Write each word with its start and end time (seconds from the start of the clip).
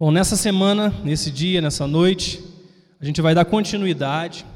Bom, 0.00 0.10
nessa 0.10 0.34
semana, 0.34 0.88
nesse 1.04 1.30
dia, 1.30 1.60
nessa 1.60 1.86
noite, 1.86 2.42
a 2.98 3.04
gente 3.04 3.20
vai 3.20 3.34
dar 3.34 3.44
continuidade 3.44 4.46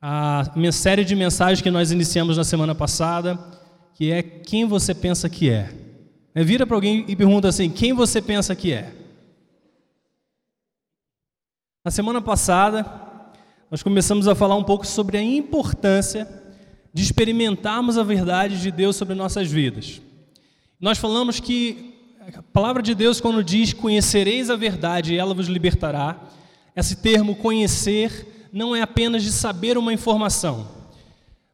à 0.00 0.52
minha 0.54 0.70
série 0.70 1.04
de 1.04 1.16
mensagens 1.16 1.60
que 1.60 1.68
nós 1.68 1.90
iniciamos 1.90 2.36
na 2.36 2.44
semana 2.44 2.72
passada, 2.72 3.36
que 3.92 4.12
é 4.12 4.22
quem 4.22 4.64
você 4.64 4.94
pensa 4.94 5.28
que 5.28 5.50
é. 5.50 5.74
é 6.32 6.44
vira 6.44 6.64
para 6.64 6.76
alguém 6.76 7.04
e 7.08 7.16
pergunta 7.16 7.48
assim: 7.48 7.68
quem 7.70 7.92
você 7.92 8.22
pensa 8.22 8.54
que 8.54 8.72
é? 8.72 8.94
Na 11.84 11.90
semana 11.90 12.22
passada, 12.22 12.86
nós 13.68 13.82
começamos 13.82 14.28
a 14.28 14.34
falar 14.36 14.54
um 14.54 14.62
pouco 14.62 14.86
sobre 14.86 15.18
a 15.18 15.22
importância 15.24 16.28
de 16.94 17.02
experimentarmos 17.02 17.98
a 17.98 18.04
verdade 18.04 18.62
de 18.62 18.70
Deus 18.70 18.94
sobre 18.94 19.16
nossas 19.16 19.50
vidas. 19.50 20.00
Nós 20.80 20.98
falamos 20.98 21.40
que 21.40 21.91
a 22.36 22.42
palavra 22.52 22.80
de 22.80 22.94
Deus, 22.94 23.20
quando 23.20 23.42
diz 23.42 23.72
conhecereis 23.72 24.48
a 24.48 24.54
verdade 24.54 25.12
e 25.12 25.18
ela 25.18 25.34
vos 25.34 25.48
libertará, 25.48 26.20
esse 26.76 26.94
termo 26.94 27.34
conhecer 27.34 28.48
não 28.52 28.76
é 28.76 28.80
apenas 28.80 29.24
de 29.24 29.32
saber 29.32 29.76
uma 29.76 29.92
informação, 29.92 30.68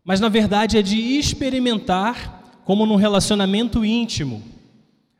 mas 0.04 0.20
na 0.20 0.28
verdade 0.28 0.76
é 0.76 0.82
de 0.82 0.98
experimentar 1.18 2.60
como 2.66 2.84
num 2.84 2.96
relacionamento 2.96 3.82
íntimo, 3.82 4.42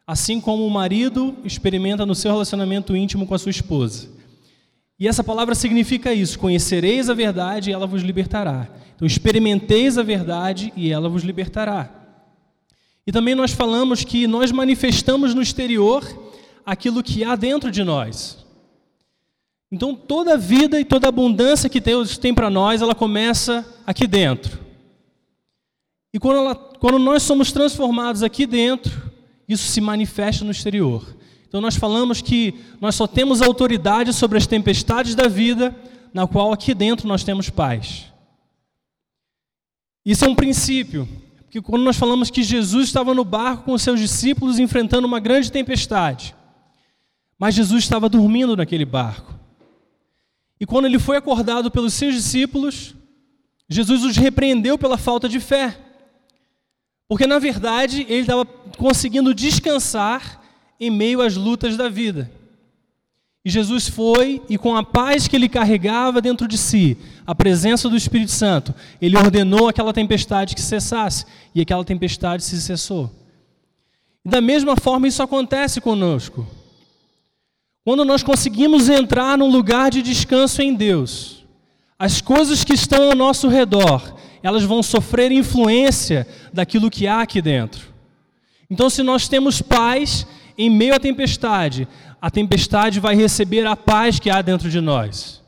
assim 0.06 0.38
como 0.38 0.66
o 0.66 0.70
marido 0.70 1.34
experimenta 1.42 2.04
no 2.04 2.14
seu 2.14 2.30
relacionamento 2.30 2.94
íntimo 2.94 3.26
com 3.26 3.34
a 3.34 3.38
sua 3.38 3.50
esposa. 3.50 4.06
E 5.00 5.08
essa 5.08 5.24
palavra 5.24 5.54
significa 5.54 6.12
isso: 6.12 6.38
conhecereis 6.38 7.08
a 7.08 7.14
verdade 7.14 7.70
e 7.70 7.72
ela 7.72 7.86
vos 7.86 8.02
libertará. 8.02 8.68
Então, 8.94 9.06
experimenteis 9.06 9.96
a 9.96 10.02
verdade 10.02 10.74
e 10.76 10.92
ela 10.92 11.08
vos 11.08 11.22
libertará. 11.22 11.97
E 13.08 13.10
também 13.10 13.34
nós 13.34 13.52
falamos 13.52 14.04
que 14.04 14.26
nós 14.26 14.52
manifestamos 14.52 15.32
no 15.32 15.40
exterior 15.40 16.04
aquilo 16.66 17.02
que 17.02 17.24
há 17.24 17.34
dentro 17.34 17.70
de 17.70 17.82
nós. 17.82 18.44
Então, 19.72 19.94
toda 19.94 20.34
a 20.34 20.36
vida 20.36 20.78
e 20.78 20.84
toda 20.84 21.06
a 21.06 21.08
abundância 21.08 21.70
que 21.70 21.80
Deus 21.80 22.18
tem 22.18 22.34
para 22.34 22.50
nós, 22.50 22.82
ela 22.82 22.94
começa 22.94 23.66
aqui 23.86 24.06
dentro. 24.06 24.60
E 26.12 26.18
quando, 26.18 26.36
ela, 26.36 26.54
quando 26.54 26.98
nós 26.98 27.22
somos 27.22 27.50
transformados 27.50 28.22
aqui 28.22 28.46
dentro, 28.46 29.10
isso 29.48 29.66
se 29.68 29.80
manifesta 29.80 30.44
no 30.44 30.50
exterior. 30.50 31.16
Então, 31.48 31.62
nós 31.62 31.76
falamos 31.76 32.20
que 32.20 32.56
nós 32.78 32.94
só 32.94 33.06
temos 33.06 33.40
autoridade 33.40 34.12
sobre 34.12 34.36
as 34.36 34.46
tempestades 34.46 35.14
da 35.14 35.28
vida, 35.28 35.74
na 36.12 36.26
qual 36.26 36.52
aqui 36.52 36.74
dentro 36.74 37.08
nós 37.08 37.24
temos 37.24 37.48
paz. 37.48 38.12
Isso 40.04 40.26
é 40.26 40.28
um 40.28 40.34
princípio, 40.34 41.08
porque 41.48 41.62
quando 41.62 41.82
nós 41.82 41.96
falamos 41.96 42.30
que 42.30 42.42
Jesus 42.42 42.88
estava 42.88 43.14
no 43.14 43.24
barco 43.24 43.64
com 43.64 43.72
os 43.72 43.80
seus 43.80 43.98
discípulos 43.98 44.58
enfrentando 44.58 45.06
uma 45.06 45.18
grande 45.18 45.50
tempestade, 45.50 46.36
mas 47.38 47.54
Jesus 47.54 47.84
estava 47.84 48.06
dormindo 48.06 48.54
naquele 48.54 48.84
barco. 48.84 49.34
E 50.60 50.66
quando 50.66 50.84
ele 50.84 50.98
foi 50.98 51.16
acordado 51.16 51.70
pelos 51.70 51.94
seus 51.94 52.14
discípulos, 52.14 52.94
Jesus 53.66 54.04
os 54.04 54.14
repreendeu 54.18 54.76
pela 54.76 54.98
falta 54.98 55.26
de 55.26 55.40
fé. 55.40 55.78
Porque 57.08 57.26
na 57.26 57.38
verdade 57.38 58.02
ele 58.10 58.20
estava 58.20 58.44
conseguindo 58.44 59.32
descansar 59.32 60.42
em 60.78 60.90
meio 60.90 61.22
às 61.22 61.34
lutas 61.34 61.78
da 61.78 61.88
vida. 61.88 62.30
E 63.44 63.50
Jesus 63.50 63.88
foi 63.88 64.42
e, 64.48 64.58
com 64.58 64.76
a 64.76 64.82
paz 64.82 65.28
que 65.28 65.36
ele 65.36 65.48
carregava 65.48 66.20
dentro 66.20 66.46
de 66.48 66.58
si, 66.58 66.96
a 67.26 67.34
presença 67.34 67.88
do 67.88 67.96
Espírito 67.96 68.32
Santo, 68.32 68.74
ele 69.00 69.16
ordenou 69.16 69.68
aquela 69.68 69.92
tempestade 69.92 70.54
que 70.54 70.60
cessasse, 70.60 71.24
e 71.54 71.60
aquela 71.60 71.84
tempestade 71.84 72.42
se 72.42 72.60
cessou. 72.60 73.10
E 74.24 74.28
da 74.28 74.40
mesma 74.40 74.76
forma, 74.76 75.08
isso 75.08 75.22
acontece 75.22 75.80
conosco. 75.80 76.46
Quando 77.84 78.04
nós 78.04 78.22
conseguimos 78.22 78.88
entrar 78.88 79.38
num 79.38 79.50
lugar 79.50 79.90
de 79.90 80.02
descanso 80.02 80.60
em 80.60 80.74
Deus, 80.74 81.44
as 81.98 82.20
coisas 82.20 82.62
que 82.62 82.74
estão 82.74 83.08
ao 83.08 83.16
nosso 83.16 83.48
redor, 83.48 84.14
elas 84.42 84.62
vão 84.62 84.82
sofrer 84.82 85.32
influência 85.32 86.26
daquilo 86.52 86.90
que 86.90 87.06
há 87.06 87.22
aqui 87.22 87.40
dentro. 87.40 87.88
Então, 88.70 88.90
se 88.90 89.02
nós 89.02 89.26
temos 89.26 89.62
paz 89.62 90.26
em 90.58 90.68
meio 90.68 90.92
à 90.92 90.98
tempestade, 90.98 91.86
a 92.20 92.28
tempestade 92.28 92.98
vai 92.98 93.14
receber 93.14 93.64
a 93.64 93.76
paz 93.76 94.18
que 94.18 94.28
há 94.28 94.42
dentro 94.42 94.68
de 94.68 94.80
nós. 94.80 95.40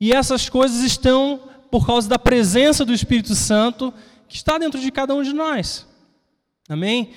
E 0.00 0.12
essas 0.12 0.48
coisas 0.48 0.82
estão 0.82 1.40
por 1.70 1.86
causa 1.86 2.08
da 2.08 2.18
presença 2.18 2.84
do 2.84 2.92
Espírito 2.92 3.34
Santo 3.36 3.94
que 4.28 4.34
está 4.34 4.58
dentro 4.58 4.80
de 4.80 4.90
cada 4.90 5.14
um 5.14 5.22
de 5.22 5.32
nós. 5.32 5.86
Amém? 6.68 7.10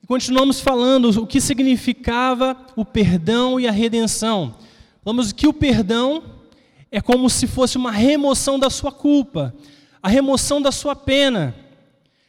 E 0.00 0.06
continuamos 0.06 0.60
falando 0.60 1.06
o 1.22 1.26
que 1.26 1.40
significava 1.40 2.56
o 2.76 2.84
perdão 2.84 3.58
e 3.58 3.66
a 3.66 3.72
redenção. 3.72 4.54
Falamos 5.02 5.32
que 5.32 5.48
o 5.48 5.52
perdão 5.52 6.22
é 6.92 7.00
como 7.00 7.28
se 7.28 7.48
fosse 7.48 7.76
uma 7.76 7.90
remoção 7.90 8.56
da 8.58 8.70
sua 8.70 8.92
culpa, 8.92 9.52
a 10.00 10.08
remoção 10.08 10.62
da 10.62 10.70
sua 10.70 10.94
pena. 10.94 11.54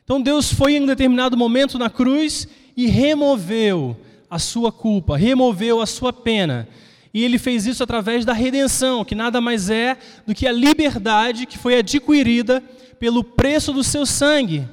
Então 0.04 0.20
Deus 0.20 0.52
foi 0.52 0.74
em 0.74 0.82
um 0.82 0.88
determinado 0.88 1.38
momento 1.38 1.78
na 1.78 1.90
cruz 1.90 2.48
e 2.76 2.88
removeu 2.88 3.96
a 4.34 4.40
sua 4.40 4.72
culpa, 4.72 5.16
removeu 5.16 5.80
a 5.80 5.86
sua 5.86 6.12
pena. 6.12 6.68
E 7.14 7.24
ele 7.24 7.38
fez 7.38 7.68
isso 7.68 7.84
através 7.84 8.26
da 8.26 8.34
redenção, 8.34 9.06
que 9.06 9.14
nada 9.14 9.40
mais 9.40 9.70
é 9.70 9.96
do 10.26 10.34
que 10.34 10.48
a 10.48 10.52
liberdade 10.52 11.46
que 11.46 11.56
foi 11.56 11.78
adquirida 11.78 12.60
pelo 13.00 13.24
preço 13.24 13.72
do 13.72 13.84
seu 13.84 14.08
sangue, 14.08 14.68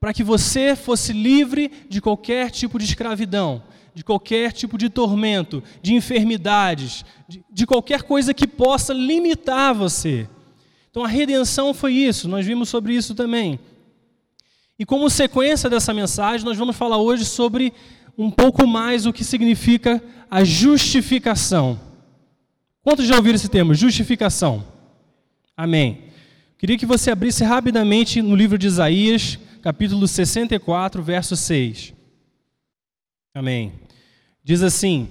para 0.00 0.12
que 0.12 0.24
você 0.24 0.74
fosse 0.74 1.12
livre 1.12 1.70
de 1.88 2.00
qualquer 2.00 2.50
tipo 2.50 2.80
de 2.80 2.84
escravidão, 2.84 3.62
de 3.94 4.02
qualquer 4.02 4.50
tipo 4.50 4.76
de 4.76 4.88
tormento, 4.88 5.62
de 5.80 5.94
enfermidades, 5.94 7.04
de, 7.28 7.44
de 7.48 7.66
qualquer 7.68 8.02
coisa 8.02 8.34
que 8.34 8.48
possa 8.48 8.92
limitar 8.92 9.72
você. 9.72 10.28
Então 10.90 11.04
a 11.04 11.08
redenção 11.08 11.72
foi 11.72 11.92
isso, 11.92 12.26
nós 12.26 12.44
vimos 12.44 12.68
sobre 12.68 12.92
isso 12.92 13.14
também. 13.14 13.60
E 14.76 14.84
como 14.84 15.08
sequência 15.08 15.70
dessa 15.70 15.94
mensagem, 15.94 16.44
nós 16.44 16.56
vamos 16.56 16.74
falar 16.74 16.96
hoje 16.96 17.24
sobre 17.24 17.72
um 18.16 18.30
pouco 18.30 18.66
mais 18.66 19.06
o 19.06 19.12
que 19.12 19.24
significa 19.24 20.02
a 20.30 20.44
justificação. 20.44 21.78
Quantos 22.82 23.06
já 23.06 23.16
ouviram 23.16 23.36
esse 23.36 23.48
termo? 23.48 23.74
Justificação. 23.74 24.64
Amém. 25.56 26.04
Queria 26.58 26.78
que 26.78 26.86
você 26.86 27.10
abrisse 27.10 27.44
rapidamente 27.44 28.22
no 28.22 28.36
livro 28.36 28.56
de 28.56 28.66
Isaías, 28.66 29.38
capítulo 29.62 30.06
64, 30.06 31.02
verso 31.02 31.36
6. 31.36 31.94
Amém. 33.34 33.72
Diz 34.42 34.62
assim: 34.62 35.08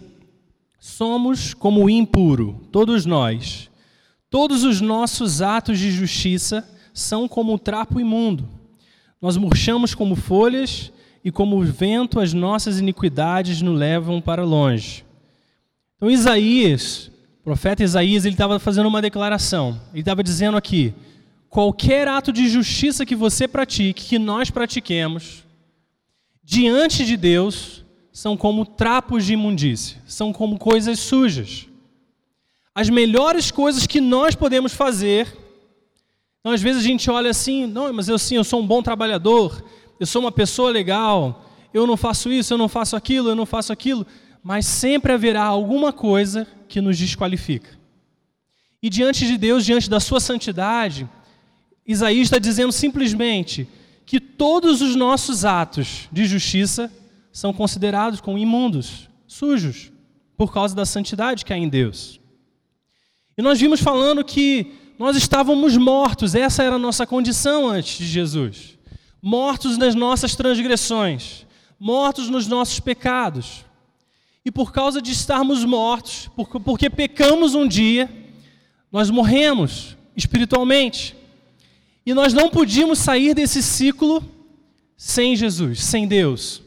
Somos 0.80 1.54
como 1.54 1.84
o 1.84 1.90
impuro, 1.90 2.68
todos 2.72 3.06
nós. 3.06 3.70
Todos 4.30 4.64
os 4.64 4.80
nossos 4.80 5.42
atos 5.42 5.80
de 5.80 5.90
justiça 5.90 6.68
são 6.94 7.28
como 7.28 7.54
o 7.56 7.60
trapo 7.60 8.00
imundo. 8.00 8.48
Nós 9.20 9.38
murchamos 9.38 9.96
como 9.96 10.16
folhas 10.16 10.92
e 11.24 11.32
como 11.32 11.58
o 11.58 11.64
vento 11.64 12.20
as 12.20 12.34
nossas 12.34 12.80
iniquidades 12.80 13.62
nos 13.62 13.78
levam 13.78 14.22
para 14.22 14.44
longe. 14.44 15.06
Então 15.96 16.10
Isaías, 16.10 17.12
o 17.42 17.44
profeta 17.44 17.84
Isaías, 17.84 18.26
ele 18.26 18.36
estava 18.36 18.60
fazendo 18.60 18.88
uma 18.88 19.02
declaração. 19.02 19.80
Ele 19.92 20.02
estava 20.02 20.24
dizendo 20.24 20.58
aqui: 20.58 20.94
qualquer 21.50 22.08
ato 22.08 22.32
de 22.32 22.48
justiça 22.48 23.06
que 23.06 23.16
você 23.16 23.48
pratique, 23.48 24.06
que 24.06 24.20
nós 24.20 24.50
pratiquemos, 24.50 25.44
diante 26.44 27.06
de 27.06 27.18
Deus, 27.18 27.84
são 28.12 28.38
como 28.38 28.66
trapos 28.66 29.26
de 29.26 29.34
imundícia, 29.34 30.02
são 30.06 30.32
como 30.32 30.58
coisas 30.58 31.00
sujas. 31.00 31.68
As 32.74 32.90
melhores 32.90 33.52
coisas 33.52 33.86
que 33.86 34.00
nós 34.00 34.36
podemos 34.36 34.74
fazer, 34.74 35.28
então 36.40 36.54
às 36.54 36.62
vezes 36.62 36.84
a 36.84 36.88
gente 36.88 37.10
olha 37.12 37.30
assim, 37.30 37.66
não, 37.66 37.92
mas 37.92 38.08
eu 38.08 38.18
sim, 38.18 38.36
eu 38.36 38.44
sou 38.44 38.62
um 38.62 38.68
bom 38.68 38.82
trabalhador, 38.82 39.64
eu 40.00 40.06
sou 40.06 40.22
uma 40.22 40.32
pessoa 40.32 40.72
legal, 40.72 41.46
eu 41.74 41.86
não 41.86 41.98
faço 41.98 42.32
isso, 42.32 42.54
eu 42.54 42.58
não 42.58 42.70
faço 42.70 42.96
aquilo, 42.96 43.30
eu 43.30 43.36
não 43.36 43.46
faço 43.46 43.74
aquilo, 43.74 44.08
mas 44.42 44.66
sempre 44.66 45.12
haverá 45.12 45.44
alguma 45.44 45.92
coisa 45.92 46.48
que 46.68 46.80
nos 46.80 46.98
desqualifica. 46.98 47.78
E 48.82 48.90
diante 48.90 49.28
de 49.28 49.38
Deus, 49.38 49.66
diante 49.66 49.90
da 49.90 50.00
sua 50.00 50.22
santidade, 50.22 51.08
Isaías 51.86 52.28
está 52.28 52.40
dizendo 52.40 52.72
simplesmente 52.72 53.68
que 54.06 54.20
todos 54.20 54.82
os 54.82 54.96
nossos 54.96 55.44
atos 55.44 56.08
de 56.12 56.26
justiça 56.26 56.92
são 57.32 57.52
considerados 57.52 58.22
como 58.22 58.38
imundos, 58.38 59.10
sujos, 59.28 59.92
por 60.38 60.54
causa 60.54 60.74
da 60.74 60.86
santidade 60.86 61.44
que 61.44 61.52
há 61.52 61.58
em 61.58 61.68
Deus. 61.68 62.22
E 63.38 63.42
nós 63.42 63.60
vimos 63.60 63.82
falando 63.82 64.24
que 64.24 64.72
nós 64.98 65.18
estávamos 65.18 65.76
mortos, 65.76 66.36
essa 66.36 66.64
era 66.64 66.76
a 66.76 66.80
nossa 66.80 67.06
condição 67.06 67.68
antes 67.68 67.98
de 67.98 68.06
Jesus 68.06 68.79
mortos 69.22 69.78
nas 69.78 69.96
nossas 69.96 70.36
transgressões, 70.36 71.46
mortos 71.80 72.30
nos 72.30 72.48
nossos 72.48 72.80
pecados. 72.80 73.66
E 74.44 74.52
por 74.52 74.72
causa 74.72 75.02
de 75.02 75.12
estarmos 75.12 75.64
mortos, 75.66 76.30
porque 76.64 76.90
pecamos 76.90 77.54
um 77.54 77.68
dia, 77.68 78.10
nós 78.92 79.10
morremos 79.10 79.98
espiritualmente. 80.16 81.16
E 82.06 82.14
nós 82.14 82.34
não 82.34 82.50
podíamos 82.50 83.00
sair 83.00 83.34
desse 83.34 83.62
ciclo 83.62 84.24
sem 84.98 85.36
Jesus, 85.36 85.84
sem 85.84 86.08
Deus. 86.08 86.62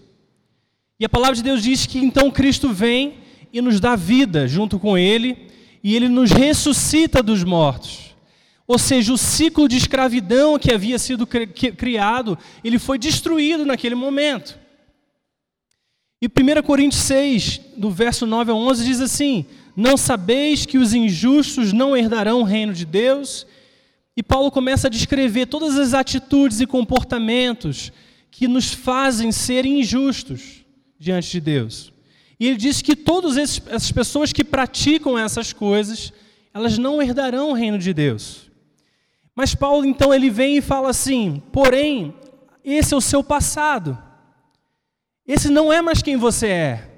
E 0.98 1.04
a 1.04 1.08
palavra 1.08 1.34
de 1.34 1.42
Deus 1.42 1.62
diz 1.62 1.84
que 1.86 1.98
então 1.98 2.30
Cristo 2.30 2.72
vem 2.72 3.14
e 3.52 3.60
nos 3.60 3.80
dá 3.80 3.96
vida 3.96 4.46
junto 4.46 4.78
com 4.78 4.96
Ele, 4.96 5.48
e 5.82 5.96
Ele 5.96 6.08
nos 6.08 6.30
ressuscita 6.30 7.22
dos 7.22 7.42
mortos. 7.42 8.11
Ou 8.72 8.78
seja, 8.78 9.12
o 9.12 9.18
ciclo 9.18 9.68
de 9.68 9.76
escravidão 9.76 10.58
que 10.58 10.72
havia 10.72 10.98
sido 10.98 11.26
criado, 11.26 12.38
ele 12.64 12.78
foi 12.78 12.98
destruído 12.98 13.66
naquele 13.66 13.94
momento. 13.94 14.58
E 16.22 16.26
1 16.26 16.62
Coríntios 16.62 17.02
6, 17.02 17.60
do 17.76 17.90
verso 17.90 18.24
9 18.24 18.50
a 18.50 18.54
11, 18.54 18.86
diz 18.86 19.02
assim: 19.02 19.44
Não 19.76 19.98
sabeis 19.98 20.64
que 20.64 20.78
os 20.78 20.94
injustos 20.94 21.70
não 21.74 21.94
herdarão 21.94 22.40
o 22.40 22.44
reino 22.44 22.72
de 22.72 22.86
Deus? 22.86 23.46
E 24.16 24.22
Paulo 24.22 24.50
começa 24.50 24.86
a 24.86 24.90
descrever 24.90 25.44
todas 25.48 25.78
as 25.78 25.92
atitudes 25.92 26.62
e 26.62 26.66
comportamentos 26.66 27.92
que 28.30 28.48
nos 28.48 28.72
fazem 28.72 29.30
ser 29.32 29.66
injustos 29.66 30.64
diante 30.98 31.30
de 31.30 31.42
Deus. 31.42 31.92
E 32.40 32.46
ele 32.46 32.56
diz 32.56 32.80
que 32.80 32.96
todas 32.96 33.36
essas 33.36 33.92
pessoas 33.92 34.32
que 34.32 34.42
praticam 34.42 35.18
essas 35.18 35.52
coisas, 35.52 36.10
elas 36.54 36.78
não 36.78 37.02
herdarão 37.02 37.50
o 37.50 37.52
reino 37.52 37.78
de 37.78 37.92
Deus. 37.92 38.50
Mas 39.34 39.54
Paulo 39.54 39.84
então 39.84 40.12
ele 40.12 40.30
vem 40.30 40.58
e 40.58 40.62
fala 40.62 40.90
assim: 40.90 41.42
porém, 41.52 42.14
esse 42.64 42.94
é 42.94 42.96
o 42.96 43.00
seu 43.00 43.24
passado. 43.24 43.96
Esse 45.26 45.48
não 45.48 45.72
é 45.72 45.80
mais 45.80 46.02
quem 46.02 46.16
você 46.16 46.48
é. 46.48 46.88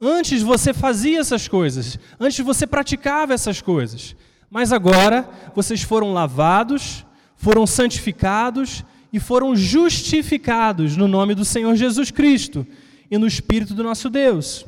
Antes 0.00 0.42
você 0.42 0.72
fazia 0.72 1.20
essas 1.20 1.46
coisas, 1.46 1.98
antes 2.18 2.38
você 2.44 2.66
praticava 2.66 3.34
essas 3.34 3.60
coisas. 3.60 4.16
Mas 4.48 4.72
agora 4.72 5.28
vocês 5.54 5.82
foram 5.82 6.12
lavados, 6.12 7.04
foram 7.36 7.66
santificados 7.66 8.82
e 9.12 9.20
foram 9.20 9.54
justificados 9.54 10.96
no 10.96 11.06
nome 11.06 11.34
do 11.34 11.44
Senhor 11.44 11.74
Jesus 11.76 12.10
Cristo 12.10 12.66
e 13.10 13.18
no 13.18 13.26
Espírito 13.26 13.74
do 13.74 13.82
nosso 13.82 14.08
Deus. 14.08 14.64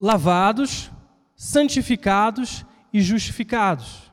Lavados, 0.00 0.90
santificados 1.34 2.64
e 2.92 3.00
justificados. 3.00 4.11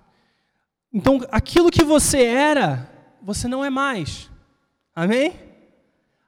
Então, 0.93 1.19
aquilo 1.31 1.69
que 1.69 1.83
você 1.83 2.23
era, 2.23 2.89
você 3.21 3.47
não 3.47 3.63
é 3.63 3.69
mais. 3.69 4.29
Amém? 4.95 5.33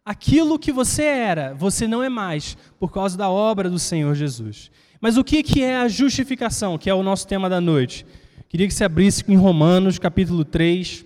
Aquilo 0.06 0.60
que 0.60 0.72
você 0.72 1.04
era, 1.04 1.54
você 1.54 1.88
não 1.88 2.04
é 2.04 2.10
mais, 2.10 2.58
por 2.80 2.92
causa 2.92 3.18
da 3.18 3.30
obra 3.30 3.70
do 3.70 3.80
Senhor 3.80 4.14
Jesus. 4.16 4.72
Mas 5.00 5.18
o 5.18 5.24
que 5.24 5.64
é 5.64 5.78
a 5.78 5.88
justificação, 5.88 6.78
que 6.78 6.90
é 6.90 6.94
o 6.94 7.04
nosso 7.04 7.28
tema 7.28 7.50
da 7.50 7.60
noite? 7.60 8.06
Queria 8.48 8.68
que 8.68 8.74
você 8.74 8.84
abrisse 8.84 9.24
em 9.28 9.36
Romanos, 9.36 9.98
capítulo 9.98 10.46
3, 10.46 11.06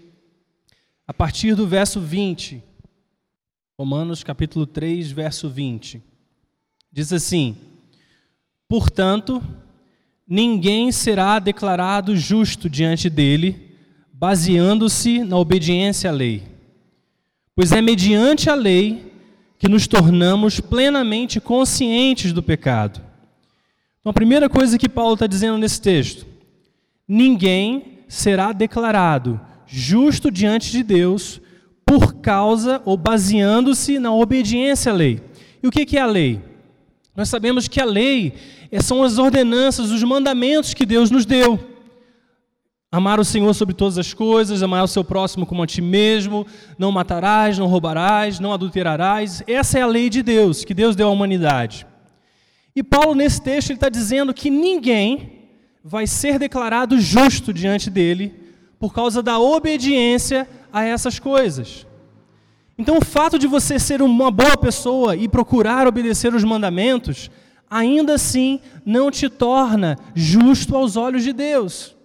a 1.08 1.14
partir 1.14 1.56
do 1.56 1.68
verso 1.68 2.02
20. 2.02 2.64
Romanos, 3.78 4.24
capítulo 4.24 4.66
3, 4.66 5.12
verso 5.12 5.50
20. 5.50 6.02
Diz 6.92 7.14
assim: 7.14 7.56
Portanto, 8.68 9.44
ninguém 10.28 10.92
será 10.92 11.40
declarado 11.40 12.16
justo 12.16 12.70
diante 12.70 13.10
dele, 13.10 13.76
baseando-se 14.12 15.24
na 15.24 15.38
obediência 15.38 16.10
à 16.10 16.14
lei. 16.14 16.44
Pois 17.56 17.72
é 17.72 17.82
mediante 17.82 18.50
a 18.50 18.56
lei 18.56 19.12
que 19.58 19.70
nos 19.70 19.88
tornamos 19.88 20.60
plenamente 20.60 21.40
conscientes 21.40 22.34
do 22.34 22.44
pecado. 22.44 23.02
Então, 24.00 24.10
a 24.10 24.14
primeira 24.14 24.50
coisa 24.50 24.78
que 24.78 24.90
Paulo 24.90 25.14
está 25.14 25.28
dizendo 25.28 25.58
nesse 25.58 25.82
texto: 25.82 26.26
ninguém 27.08 28.00
será 28.08 28.52
declarado 28.52 29.40
justo 29.68 30.30
diante 30.30 30.72
de 30.72 30.84
Deus 30.84 31.42
por 31.86 32.16
causa 32.16 32.82
ou 32.86 32.98
baseando-se 32.98 34.00
na 34.00 34.14
obediência 34.14 34.92
à 34.92 34.96
lei. 34.96 35.22
E 35.62 35.68
o 35.68 35.72
que 35.72 35.98
é 35.98 36.02
a 36.02 36.06
lei? 36.06 36.42
Nós 37.16 37.30
sabemos 37.30 37.68
que 37.68 37.80
a 37.80 37.86
lei 37.86 38.34
são 38.82 39.02
as 39.02 39.18
ordenanças, 39.18 39.90
os 39.90 40.04
mandamentos 40.04 40.74
que 40.74 40.86
Deus 40.86 41.10
nos 41.10 41.26
deu. 41.26 41.60
Amar 42.92 43.20
o 43.20 43.26
Senhor 43.26 43.54
sobre 43.54 43.74
todas 43.74 43.98
as 43.98 44.14
coisas, 44.14 44.62
amar 44.62 44.84
o 44.84 44.88
seu 44.88 45.04
próximo 45.04 45.46
como 45.46 45.64
a 45.64 45.68
ti 45.68 45.82
mesmo, 45.82 46.46
não 46.78 46.92
matarás, 46.92 47.58
não 47.58 47.68
roubarás, 47.68 48.40
não 48.40 48.54
adulterarás. 48.54 49.44
Essa 49.48 49.80
é 49.80 49.82
a 49.82 49.88
lei 49.88 50.10
de 50.10 50.22
Deus, 50.22 50.64
que 50.64 50.74
Deus 50.74 50.96
deu 50.96 51.08
à 51.08 51.12
humanidade. 51.12 51.86
E 52.76 52.84
Paulo, 52.84 53.16
nesse 53.16 53.42
texto, 53.42 53.70
ele 53.70 53.78
está 53.78 53.90
dizendo 53.90 54.34
que 54.34 54.50
ninguém 54.50 55.44
vai 55.84 56.06
ser 56.08 56.38
declarado 56.38 57.00
justo 57.00 57.54
diante 57.54 57.90
dele 57.90 58.34
por 58.80 58.94
causa 58.94 59.24
da 59.24 59.40
obediência 59.40 60.48
a 60.72 60.84
essas 60.84 61.18
coisas. 61.18 61.88
Então, 62.78 62.98
o 62.98 63.06
fato 63.06 63.40
de 63.40 63.48
você 63.48 63.80
ser 63.80 64.02
uma 64.02 64.30
boa 64.30 64.58
pessoa 64.58 65.16
e 65.16 65.28
procurar 65.28 65.88
obedecer 65.88 66.34
os 66.34 66.44
mandamentos, 66.44 67.32
ainda 67.70 68.16
assim 68.16 68.60
não 68.86 69.10
te 69.10 69.30
torna 69.30 69.98
justo 70.14 70.76
aos 70.76 70.98
olhos 70.98 71.24
de 71.24 71.32
Deus. 71.32 71.96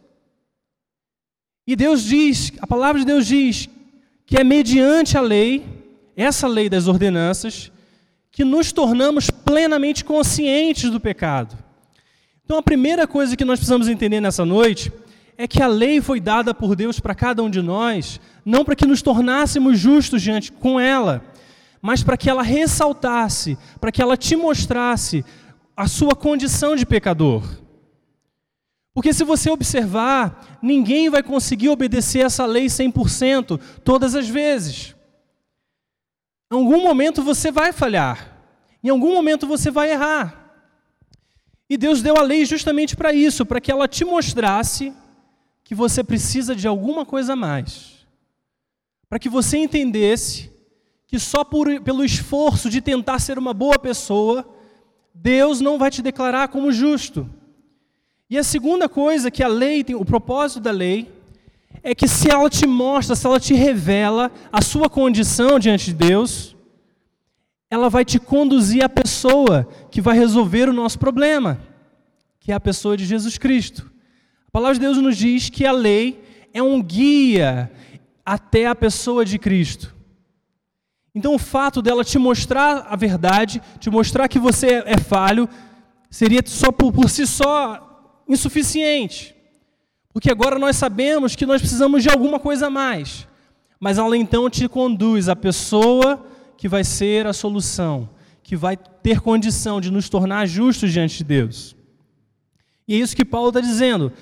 E 1.66 1.74
Deus 1.74 2.04
diz, 2.04 2.52
a 2.60 2.66
palavra 2.66 3.00
de 3.00 3.06
Deus 3.06 3.26
diz, 3.26 3.68
que 4.24 4.36
é 4.36 4.44
mediante 4.44 5.18
a 5.18 5.20
lei, 5.20 5.64
essa 6.16 6.46
lei 6.46 6.68
das 6.68 6.86
ordenanças, 6.86 7.72
que 8.30 8.44
nos 8.44 8.72
tornamos 8.72 9.28
plenamente 9.28 10.04
conscientes 10.04 10.88
do 10.88 11.00
pecado. 11.00 11.58
Então, 12.44 12.56
a 12.58 12.62
primeira 12.62 13.06
coisa 13.06 13.36
que 13.36 13.44
nós 13.44 13.58
precisamos 13.58 13.88
entender 13.88 14.20
nessa 14.20 14.44
noite 14.44 14.92
é 15.42 15.48
que 15.48 15.62
a 15.62 15.66
lei 15.66 16.02
foi 16.02 16.20
dada 16.20 16.52
por 16.52 16.76
Deus 16.76 17.00
para 17.00 17.14
cada 17.14 17.42
um 17.42 17.48
de 17.48 17.62
nós, 17.62 18.20
não 18.44 18.62
para 18.62 18.76
que 18.76 18.84
nos 18.84 19.00
tornássemos 19.00 19.78
justos 19.78 20.20
diante 20.20 20.52
com 20.52 20.78
ela, 20.78 21.24
mas 21.80 22.02
para 22.02 22.18
que 22.18 22.28
ela 22.28 22.42
ressaltasse, 22.42 23.56
para 23.80 23.90
que 23.90 24.02
ela 24.02 24.18
te 24.18 24.36
mostrasse 24.36 25.24
a 25.74 25.88
sua 25.88 26.14
condição 26.14 26.76
de 26.76 26.84
pecador. 26.84 27.42
Porque 28.92 29.14
se 29.14 29.24
você 29.24 29.48
observar, 29.50 30.58
ninguém 30.60 31.08
vai 31.08 31.22
conseguir 31.22 31.70
obedecer 31.70 32.26
essa 32.26 32.44
lei 32.44 32.66
100% 32.66 33.58
todas 33.82 34.14
as 34.14 34.28
vezes. 34.28 34.94
Em 36.52 36.56
algum 36.56 36.82
momento 36.82 37.22
você 37.22 37.50
vai 37.50 37.72
falhar. 37.72 38.42
Em 38.84 38.90
algum 38.90 39.14
momento 39.14 39.46
você 39.46 39.70
vai 39.70 39.90
errar. 39.90 40.52
E 41.66 41.78
Deus 41.78 42.02
deu 42.02 42.18
a 42.18 42.22
lei 42.22 42.44
justamente 42.44 42.94
para 42.94 43.10
isso, 43.14 43.46
para 43.46 43.58
que 43.58 43.72
ela 43.72 43.88
te 43.88 44.04
mostrasse 44.04 44.92
que 45.70 45.74
você 45.76 46.02
precisa 46.02 46.56
de 46.56 46.66
alguma 46.66 47.06
coisa 47.06 47.34
a 47.34 47.36
mais. 47.36 48.04
Para 49.08 49.20
que 49.20 49.28
você 49.28 49.56
entendesse 49.56 50.50
que 51.06 51.16
só 51.16 51.44
por, 51.44 51.80
pelo 51.82 52.04
esforço 52.04 52.68
de 52.68 52.80
tentar 52.80 53.20
ser 53.20 53.38
uma 53.38 53.54
boa 53.54 53.78
pessoa, 53.78 54.44
Deus 55.14 55.60
não 55.60 55.78
vai 55.78 55.88
te 55.88 56.02
declarar 56.02 56.48
como 56.48 56.72
justo. 56.72 57.30
E 58.28 58.36
a 58.36 58.42
segunda 58.42 58.88
coisa 58.88 59.30
que 59.30 59.44
a 59.44 59.46
lei 59.46 59.84
tem, 59.84 59.94
o 59.94 60.04
propósito 60.04 60.58
da 60.58 60.72
lei, 60.72 61.08
é 61.84 61.94
que 61.94 62.08
se 62.08 62.28
ela 62.28 62.50
te 62.50 62.66
mostra, 62.66 63.14
se 63.14 63.24
ela 63.24 63.38
te 63.38 63.54
revela 63.54 64.28
a 64.50 64.60
sua 64.60 64.90
condição 64.90 65.56
diante 65.56 65.84
de 65.84 65.94
Deus, 65.94 66.56
ela 67.70 67.88
vai 67.88 68.04
te 68.04 68.18
conduzir 68.18 68.82
à 68.82 68.88
pessoa 68.88 69.68
que 69.88 70.00
vai 70.00 70.18
resolver 70.18 70.68
o 70.68 70.72
nosso 70.72 70.98
problema, 70.98 71.60
que 72.40 72.50
é 72.50 72.56
a 72.56 72.58
pessoa 72.58 72.96
de 72.96 73.06
Jesus 73.06 73.38
Cristo. 73.38 73.89
A 74.50 74.52
palavra 74.52 74.74
de 74.74 74.80
Deus 74.80 74.98
nos 74.98 75.16
diz 75.16 75.48
que 75.48 75.64
a 75.64 75.70
lei 75.70 76.20
é 76.52 76.60
um 76.60 76.82
guia 76.82 77.70
até 78.26 78.66
a 78.66 78.74
pessoa 78.74 79.24
de 79.24 79.38
Cristo. 79.38 79.94
Então, 81.14 81.36
o 81.36 81.38
fato 81.38 81.80
dela 81.80 82.02
te 82.02 82.18
mostrar 82.18 82.84
a 82.90 82.96
verdade, 82.96 83.62
te 83.78 83.88
mostrar 83.88 84.26
que 84.26 84.40
você 84.40 84.82
é 84.86 84.98
falho, 84.98 85.48
seria 86.10 86.40
só 86.44 86.72
por, 86.72 86.92
por 86.92 87.08
si 87.08 87.28
só 87.28 88.22
insuficiente. 88.28 89.36
Porque 90.12 90.32
agora 90.32 90.58
nós 90.58 90.74
sabemos 90.74 91.36
que 91.36 91.46
nós 91.46 91.60
precisamos 91.60 92.02
de 92.02 92.10
alguma 92.10 92.40
coisa 92.40 92.66
a 92.66 92.70
mais. 92.70 93.28
Mas 93.78 93.98
ela 93.98 94.16
então 94.16 94.50
te 94.50 94.66
conduz 94.68 95.28
à 95.28 95.36
pessoa 95.36 96.26
que 96.56 96.68
vai 96.68 96.82
ser 96.82 97.24
a 97.24 97.32
solução, 97.32 98.08
que 98.42 98.56
vai 98.56 98.76
ter 98.76 99.20
condição 99.20 99.80
de 99.80 99.92
nos 99.92 100.08
tornar 100.08 100.44
justos 100.46 100.92
diante 100.92 101.18
de 101.18 101.24
Deus. 101.24 101.76
E 102.88 102.94
é 102.94 102.98
isso 102.98 103.14
que 103.14 103.24
Paulo 103.24 103.50
está 103.50 103.60
dizendo. 103.60 104.12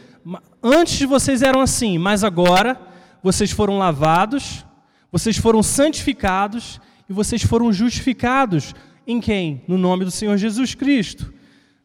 Antes 0.62 1.00
vocês 1.02 1.42
eram 1.42 1.60
assim, 1.60 1.98
mas 1.98 2.24
agora 2.24 2.80
vocês 3.22 3.50
foram 3.50 3.78
lavados, 3.78 4.64
vocês 5.10 5.36
foram 5.36 5.62
santificados 5.62 6.80
e 7.08 7.12
vocês 7.12 7.42
foram 7.42 7.72
justificados 7.72 8.74
em 9.06 9.20
quem? 9.20 9.62
No 9.66 9.78
nome 9.78 10.04
do 10.04 10.10
Senhor 10.10 10.36
Jesus 10.36 10.74
Cristo. 10.74 11.32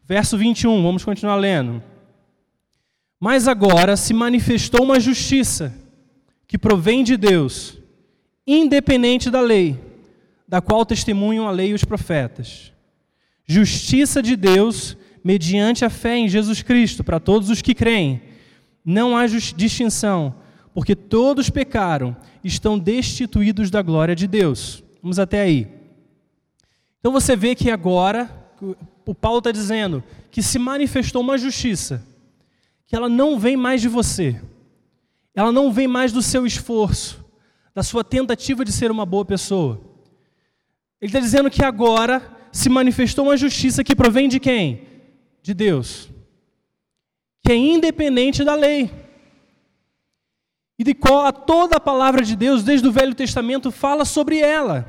Verso 0.05 0.37
21, 0.37 0.81
vamos 0.83 1.05
continuar 1.05 1.35
lendo. 1.35 1.81
Mas 3.19 3.47
agora 3.47 3.95
se 3.95 4.13
manifestou 4.13 4.83
uma 4.83 4.99
justiça 4.99 5.73
que 6.45 6.57
provém 6.57 7.03
de 7.03 7.15
Deus, 7.15 7.77
independente 8.45 9.29
da 9.29 9.39
lei, 9.39 9.79
da 10.45 10.61
qual 10.61 10.85
testemunham 10.85 11.47
a 11.47 11.51
lei 11.51 11.69
e 11.69 11.73
os 11.73 11.85
profetas. 11.85 12.73
Justiça 13.45 14.21
de 14.21 14.35
Deus 14.35 14.97
mediante 15.23 15.85
a 15.85 15.89
fé 15.89 16.17
em 16.17 16.27
Jesus 16.27 16.61
Cristo 16.61 17.03
para 17.03 17.19
todos 17.19 17.49
os 17.49 17.61
que 17.61 17.73
creem. 17.73 18.21
Não 18.83 19.15
há 19.15 19.25
distinção, 19.27 20.35
porque 20.73 20.95
todos 20.95 21.49
pecaram, 21.49 22.15
estão 22.43 22.77
destituídos 22.77 23.69
da 23.69 23.81
glória 23.81 24.15
de 24.15 24.27
Deus. 24.27 24.83
Vamos 25.01 25.19
até 25.19 25.41
aí. 25.41 25.67
Então 26.99 27.11
você 27.11 27.35
vê 27.35 27.55
que 27.55 27.69
agora 27.69 28.29
o 29.05 29.13
Paulo 29.13 29.39
está 29.39 29.51
dizendo 29.51 30.03
que 30.31 30.41
se 30.41 30.57
manifestou 30.57 31.21
uma 31.21 31.37
justiça, 31.37 32.05
que 32.87 32.95
ela 32.95 33.09
não 33.09 33.37
vem 33.37 33.57
mais 33.57 33.81
de 33.81 33.87
você, 33.87 34.41
ela 35.35 35.51
não 35.51 35.71
vem 35.71 35.87
mais 35.87 36.11
do 36.11 36.21
seu 36.21 36.45
esforço, 36.45 37.23
da 37.73 37.83
sua 37.83 38.03
tentativa 38.03 38.63
de 38.63 38.71
ser 38.71 38.91
uma 38.91 39.05
boa 39.05 39.25
pessoa. 39.25 39.81
Ele 41.01 41.09
está 41.09 41.19
dizendo 41.19 41.49
que 41.49 41.63
agora 41.63 42.21
se 42.51 42.69
manifestou 42.69 43.25
uma 43.25 43.35
justiça 43.35 43.83
que 43.83 43.95
provém 43.95 44.29
de 44.29 44.39
quem? 44.39 44.83
De 45.41 45.53
Deus, 45.53 46.09
que 47.45 47.51
é 47.51 47.55
independente 47.55 48.43
da 48.43 48.55
lei. 48.55 48.89
E 50.79 50.83
de 50.83 50.93
qual 50.93 51.25
a 51.25 51.31
toda 51.31 51.77
a 51.77 51.79
palavra 51.79 52.23
de 52.23 52.35
Deus, 52.35 52.63
desde 52.63 52.87
o 52.87 52.91
Velho 52.91 53.13
Testamento, 53.13 53.71
fala 53.71 54.05
sobre 54.05 54.39
ela. 54.39 54.87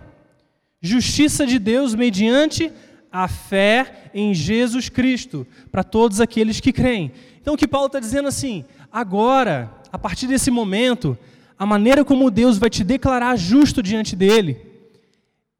Justiça 0.80 1.46
de 1.46 1.58
Deus 1.58 1.94
mediante 1.94 2.72
a 3.10 3.28
fé 3.28 4.10
em 4.14 4.32
Jesus 4.32 4.88
Cristo, 4.88 5.46
para 5.70 5.84
todos 5.84 6.20
aqueles 6.20 6.60
que 6.60 6.72
creem. 6.72 7.12
Então 7.40 7.54
o 7.54 7.56
que 7.56 7.68
Paulo 7.68 7.86
está 7.86 8.00
dizendo 8.00 8.28
assim, 8.28 8.64
agora, 8.90 9.70
a 9.92 9.98
partir 9.98 10.26
desse 10.26 10.50
momento, 10.50 11.18
a 11.58 11.66
maneira 11.66 12.04
como 12.04 12.30
Deus 12.30 12.58
vai 12.58 12.70
te 12.70 12.82
declarar 12.82 13.36
justo 13.36 13.82
diante 13.82 14.16
dele 14.16 14.60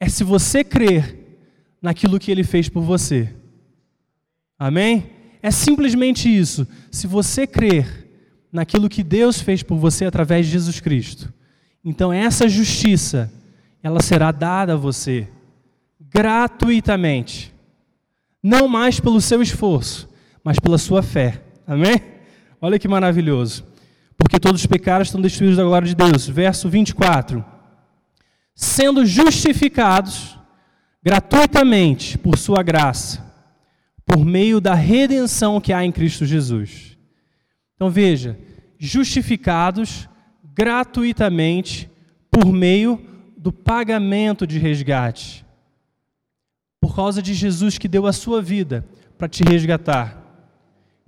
é 0.01 0.09
se 0.09 0.25
você 0.25 0.65
crer 0.65 1.17
naquilo 1.81 2.19
que 2.19 2.31
ele 2.31 2.45
fez 2.45 2.69
por 2.69 2.83
você. 2.83 3.33
Amém? 4.59 5.14
É 5.45 5.51
simplesmente 5.51 6.27
isso. 6.35 6.67
Se 6.91 7.07
você 7.07 7.47
crer 7.47 8.09
naquilo 8.51 8.89
que 8.89 9.03
Deus 9.03 9.43
fez 9.43 9.63
por 9.63 9.77
você 9.77 10.07
através 10.07 10.47
de 10.47 10.53
Jesus 10.53 10.81
Cristo, 10.81 11.31
então 11.85 12.11
essa 12.11 12.49
justiça, 12.49 13.31
ela 13.83 14.01
será 14.01 14.33
dada 14.33 14.73
a 14.73 14.77
você 14.77 15.29
gratuitamente. 16.01 17.53
Não 18.43 18.67
mais 18.67 18.99
pelo 18.99 19.21
seu 19.21 19.43
esforço, 19.43 20.09
mas 20.43 20.59
pela 20.59 20.79
sua 20.79 21.03
fé. 21.03 21.43
Amém? 21.67 22.01
Olha 22.59 22.79
que 22.79 22.89
maravilhoso. 22.89 23.67
Porque 24.17 24.41
todos 24.41 24.63
os 24.63 24.67
pecados 24.67 25.09
estão 25.09 25.21
destruídos 25.21 25.59
da 25.59 25.65
glória 25.65 25.87
de 25.87 25.95
Deus. 25.95 26.27
Verso 26.27 26.71
24. 26.71 27.45
Sendo 28.55 29.05
justificados 29.05 30.39
gratuitamente 31.03 32.17
por 32.17 32.39
sua 32.39 32.63
graça, 32.63 33.23
por 34.07 34.25
meio 34.25 34.61
da 34.61 34.75
redenção 34.75 35.61
que 35.61 35.73
há 35.73 35.85
em 35.85 35.93
Cristo 35.93 36.25
Jesus. 36.25 36.97
Então 37.75 37.91
veja, 37.91 38.39
justificados 38.79 40.09
gratuitamente 40.55 41.91
por 42.31 42.47
meio 42.47 43.01
do 43.37 43.53
pagamento 43.53 44.47
de 44.47 44.59
resgate 44.59 45.45
por 46.85 46.95
causa 46.95 47.23
de 47.23 47.33
Jesus 47.33 47.79
que 47.79 47.89
deu 47.89 48.07
a 48.07 48.13
sua 48.13 48.43
vida 48.43 48.87
para 49.17 49.27
te 49.27 49.43
resgatar. 49.43 50.23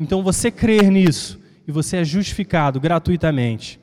Então 0.00 0.22
você 0.22 0.50
crer 0.50 0.90
nisso 0.90 1.38
e 1.68 1.70
você 1.70 1.98
é 1.98 2.04
justificado 2.04 2.80
gratuitamente. 2.80 3.78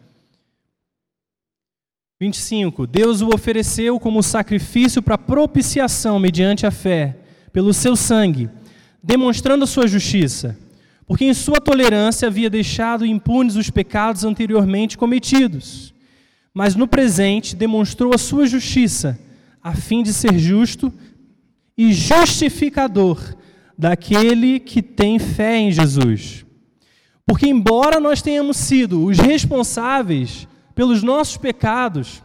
25. 2.20 2.88
Deus 2.88 3.22
o 3.22 3.30
ofereceu 3.32 4.00
como 4.00 4.24
sacrifício 4.24 5.04
para 5.04 5.20
propiciação 5.20 6.18
mediante 6.18 6.66
a 6.66 6.72
fé, 6.72 7.16
pelo 7.52 7.72
seu 7.72 7.96
sangue, 7.96 8.50
demonstrando 9.04 9.66
a 9.66 9.68
sua 9.68 9.86
justiça, 9.86 10.58
porque 11.06 11.26
em 11.26 11.34
sua 11.34 11.60
tolerância 11.60 12.28
havia 12.28 12.50
deixado 12.50 13.06
impunes 13.06 13.58
os 13.58 13.70
pecados 13.70 14.24
anteriormente 14.24 14.98
cometidos. 14.98 15.94
Mas 16.54 16.76
no 16.76 16.88
presente 16.88 17.56
demonstrou 17.56 18.16
a 18.16 18.18
sua 18.18 18.48
justiça, 18.48 19.20
a 19.62 19.76
fim 19.76 20.02
de 20.02 20.14
ser 20.14 20.38
justo 20.40 20.94
e 21.78 21.92
justificador 21.92 23.36
daquele 23.78 24.60
que 24.60 24.82
tem 24.82 25.20
fé 25.20 25.58
em 25.58 25.72
Jesus. 25.72 26.46
Porque, 27.26 27.48
embora 27.48 28.00
nós 28.00 28.22
tenhamos 28.22 28.58
sido 28.58 29.06
os 29.06 29.18
responsáveis 29.18 30.48
pelos 30.76 31.02
nossos 31.04 31.38
pecados, 31.38 32.22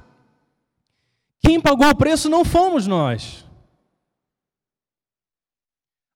quem 1.40 1.60
pagou 1.60 1.88
o 1.88 1.96
preço 1.96 2.28
não 2.28 2.44
fomos 2.44 2.86
nós. 2.86 3.47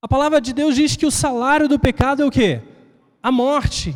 A 0.02 0.08
palavra 0.08 0.40
de 0.40 0.52
Deus 0.52 0.74
diz 0.74 0.96
que 0.96 1.06
o 1.06 1.12
salário 1.12 1.68
do 1.68 1.78
pecado 1.78 2.22
é 2.22 2.26
o 2.26 2.30
quê? 2.30 2.60
A 3.22 3.30
morte. 3.30 3.94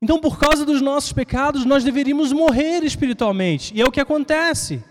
Então, 0.00 0.18
por 0.18 0.38
causa 0.38 0.64
dos 0.64 0.80
nossos 0.80 1.12
pecados, 1.12 1.66
nós 1.66 1.84
deveríamos 1.84 2.32
morrer 2.32 2.82
espiritualmente. 2.82 3.74
E 3.74 3.82
é 3.82 3.84
o 3.84 3.92
que 3.92 4.00
acontece. 4.00 4.82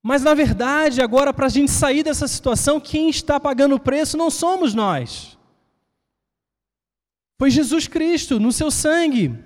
Mas 0.00 0.22
na 0.22 0.34
verdade, 0.34 1.02
agora 1.02 1.34
para 1.34 1.46
a 1.46 1.50
gente 1.50 1.72
sair 1.72 2.04
dessa 2.04 2.28
situação, 2.28 2.80
quem 2.80 3.10
está 3.10 3.40
pagando 3.40 3.74
o 3.74 3.80
preço 3.80 4.16
não 4.16 4.30
somos 4.30 4.72
nós. 4.72 5.36
Foi 7.36 7.50
Jesus 7.50 7.88
Cristo, 7.88 8.38
no 8.38 8.52
seu 8.52 8.70
sangue. 8.70 9.36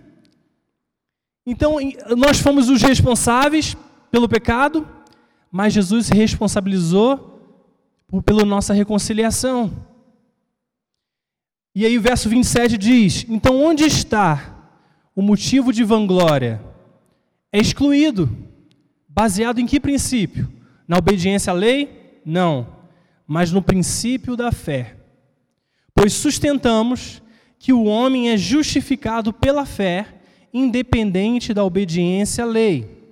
Então, 1.46 1.78
nós 2.16 2.38
fomos 2.40 2.68
os 2.68 2.82
responsáveis 2.82 3.75
pelo 4.11 4.28
pecado, 4.28 4.87
mas 5.50 5.72
Jesus 5.72 6.06
se 6.06 6.14
responsabilizou 6.14 7.32
pela 8.21 8.45
nossa 8.45 8.75
reconciliação. 8.75 9.87
E 11.75 11.87
aí 11.87 11.97
o 11.97 12.02
verso 12.02 12.28
27 12.28 12.76
diz: 12.76 13.25
Então 13.28 13.62
onde 13.62 13.85
está 13.85 14.71
o 15.16 15.23
motivo 15.23 15.73
de 15.73 15.83
vanglória? 15.85 16.62
É 17.50 17.59
excluído. 17.59 18.28
Baseado 19.09 19.59
em 19.59 19.66
que 19.66 19.78
princípio? 19.78 20.50
Na 20.87 20.99
obediência 20.99 21.50
à 21.50 21.54
lei? 21.54 22.21
Não, 22.25 22.66
mas 23.26 23.52
no 23.52 23.62
princípio 23.62 24.37
da 24.37 24.50
fé. 24.50 24.97
Pois 25.95 26.12
sustentamos 26.12 27.23
que 27.59 27.73
o 27.73 27.85
homem 27.85 28.31
é 28.31 28.37
justificado 28.37 29.33
pela 29.33 29.64
fé, 29.64 30.07
independente 30.52 31.54
da 31.54 31.64
obediência 31.64 32.45
à 32.45 32.47
lei. 32.47 33.02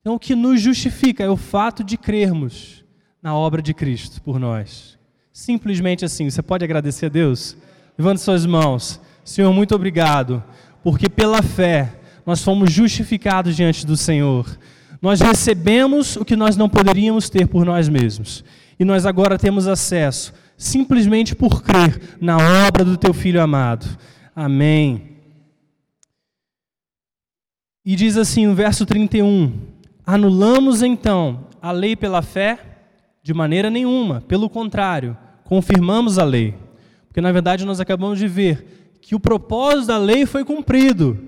Então, 0.00 0.14
o 0.14 0.18
que 0.18 0.34
nos 0.34 0.60
justifica 0.60 1.22
é 1.22 1.28
o 1.28 1.36
fato 1.36 1.84
de 1.84 1.96
crermos 1.96 2.84
na 3.22 3.34
obra 3.34 3.60
de 3.60 3.74
Cristo 3.74 4.22
por 4.22 4.38
nós. 4.38 4.98
Simplesmente 5.32 6.04
assim. 6.04 6.28
Você 6.28 6.42
pode 6.42 6.64
agradecer 6.64 7.06
a 7.06 7.10
Deus? 7.10 7.56
Levante 7.96 8.20
suas 8.20 8.46
mãos. 8.46 9.00
Senhor, 9.24 9.52
muito 9.52 9.74
obrigado, 9.74 10.42
porque 10.82 11.08
pela 11.08 11.42
fé 11.42 11.94
nós 12.24 12.42
fomos 12.42 12.72
justificados 12.72 13.54
diante 13.54 13.84
do 13.86 13.96
Senhor 13.96 14.46
nós 15.00 15.20
recebemos 15.20 16.16
o 16.16 16.24
que 16.24 16.36
nós 16.36 16.56
não 16.56 16.68
poderíamos 16.68 17.30
ter 17.30 17.46
por 17.46 17.64
nós 17.64 17.88
mesmos. 17.88 18.44
E 18.78 18.84
nós 18.84 19.06
agora 19.06 19.38
temos 19.38 19.66
acesso, 19.66 20.32
simplesmente 20.56 21.34
por 21.34 21.62
crer 21.62 22.16
na 22.20 22.36
obra 22.66 22.84
do 22.84 22.96
teu 22.96 23.14
filho 23.14 23.40
amado. 23.40 23.86
Amém. 24.34 25.16
E 27.84 27.96
diz 27.96 28.16
assim 28.16 28.46
o 28.46 28.54
verso 28.54 28.84
31: 28.84 29.52
Anulamos 30.04 30.82
então 30.82 31.46
a 31.62 31.70
lei 31.70 31.94
pela 31.96 32.22
fé? 32.22 32.58
De 33.28 33.34
maneira 33.34 33.68
nenhuma, 33.68 34.22
pelo 34.22 34.48
contrário, 34.48 35.14
confirmamos 35.44 36.18
a 36.18 36.24
lei. 36.24 36.54
Porque 37.08 37.20
na 37.20 37.30
verdade 37.30 37.66
nós 37.66 37.78
acabamos 37.78 38.18
de 38.18 38.26
ver 38.26 38.96
que 39.02 39.14
o 39.14 39.20
propósito 39.20 39.88
da 39.88 39.98
lei 39.98 40.24
foi 40.24 40.46
cumprido. 40.46 41.18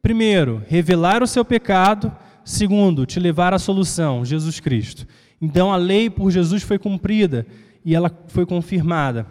Primeiro, 0.00 0.62
revelar 0.68 1.24
o 1.24 1.26
seu 1.26 1.44
pecado 1.44 2.16
Segundo, 2.44 3.04
te 3.04 3.18
levar 3.18 3.52
à 3.52 3.58
solução, 3.58 4.24
Jesus 4.24 4.60
Cristo. 4.60 5.08
Então 5.40 5.72
a 5.72 5.76
lei 5.76 6.08
por 6.08 6.30
Jesus 6.30 6.62
foi 6.62 6.78
cumprida 6.78 7.44
e 7.84 7.96
ela 7.96 8.16
foi 8.28 8.44
confirmada. 8.44 9.26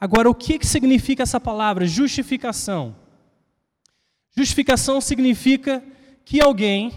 Agora, 0.00 0.28
o 0.28 0.34
que, 0.34 0.58
que 0.58 0.66
significa 0.66 1.22
essa 1.22 1.38
palavra 1.38 1.86
justificação? 1.86 2.96
Justificação 4.36 5.00
significa 5.00 5.80
que 6.24 6.40
alguém 6.40 6.90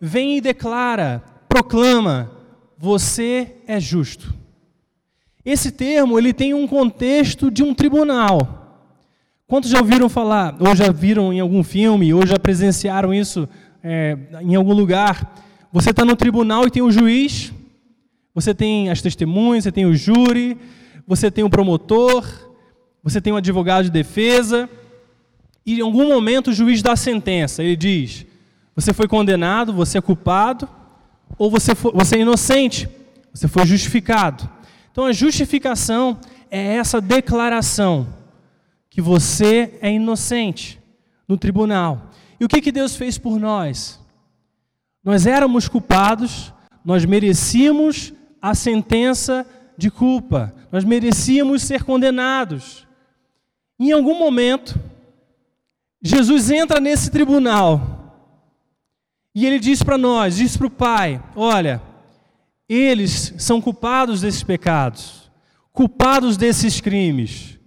vem 0.00 0.36
e 0.36 0.40
declara, 0.40 1.24
proclama, 1.48 2.35
você 2.78 3.56
é 3.66 3.80
justo. 3.80 4.34
Esse 5.44 5.70
termo 5.70 6.18
ele 6.18 6.32
tem 6.32 6.52
um 6.54 6.66
contexto 6.66 7.50
de 7.50 7.62
um 7.62 7.72
tribunal. 7.74 8.82
Quantos 9.46 9.70
já 9.70 9.78
ouviram 9.78 10.08
falar, 10.08 10.56
ou 10.58 10.74
já 10.74 10.90
viram 10.90 11.32
em 11.32 11.38
algum 11.38 11.62
filme, 11.62 12.12
ou 12.12 12.26
já 12.26 12.36
presenciaram 12.36 13.14
isso 13.14 13.48
é, 13.82 14.18
em 14.42 14.56
algum 14.56 14.72
lugar, 14.72 15.34
você 15.72 15.90
está 15.90 16.04
no 16.04 16.16
tribunal 16.16 16.66
e 16.66 16.70
tem 16.70 16.82
o 16.82 16.90
juiz, 16.90 17.52
você 18.34 18.52
tem 18.52 18.90
as 18.90 19.00
testemunhas, 19.00 19.62
você 19.62 19.70
tem 19.70 19.86
o 19.86 19.94
júri, 19.94 20.58
você 21.06 21.30
tem 21.30 21.44
o 21.44 21.50
promotor, 21.50 22.26
você 23.02 23.20
tem 23.20 23.32
o 23.32 23.36
advogado 23.36 23.84
de 23.84 23.90
defesa, 23.90 24.68
e 25.64 25.78
em 25.78 25.80
algum 25.80 26.08
momento 26.08 26.48
o 26.48 26.52
juiz 26.52 26.82
dá 26.82 26.92
a 26.92 26.96
sentença. 26.96 27.62
Ele 27.62 27.76
diz: 27.76 28.26
você 28.74 28.92
foi 28.92 29.06
condenado, 29.06 29.72
você 29.72 29.98
é 29.98 30.00
culpado, 30.00 30.68
ou 31.38 31.50
você, 31.50 31.74
foi, 31.74 31.92
você 31.92 32.16
é 32.16 32.20
inocente, 32.20 32.88
você 33.32 33.48
foi 33.48 33.66
justificado. 33.66 34.48
Então 34.90 35.04
a 35.04 35.12
justificação 35.12 36.18
é 36.50 36.76
essa 36.76 37.00
declaração 37.00 38.06
que 38.88 39.00
você 39.00 39.78
é 39.82 39.92
inocente 39.92 40.80
no 41.28 41.36
tribunal. 41.36 42.10
E 42.40 42.44
o 42.44 42.48
que, 42.48 42.60
que 42.60 42.72
Deus 42.72 42.96
fez 42.96 43.18
por 43.18 43.38
nós? 43.38 44.00
Nós 45.04 45.26
éramos 45.26 45.68
culpados, 45.68 46.52
nós 46.84 47.04
merecíamos 47.04 48.12
a 48.40 48.54
sentença 48.54 49.46
de 49.76 49.90
culpa, 49.90 50.54
nós 50.72 50.84
merecíamos 50.84 51.62
ser 51.62 51.84
condenados. 51.84 52.86
Em 53.78 53.92
algum 53.92 54.18
momento, 54.18 54.80
Jesus 56.00 56.50
entra 56.50 56.80
nesse 56.80 57.10
tribunal 57.10 57.95
e 59.36 59.44
ele 59.44 59.58
diz 59.58 59.82
para 59.82 59.98
nós, 59.98 60.36
diz 60.36 60.56
para 60.56 60.66
o 60.66 60.70
Pai: 60.70 61.22
Olha, 61.36 61.82
eles 62.66 63.34
são 63.36 63.60
culpados 63.60 64.22
desses 64.22 64.42
pecados, 64.42 65.30
culpados 65.74 66.38
desses 66.38 66.80
crimes, 66.80 67.58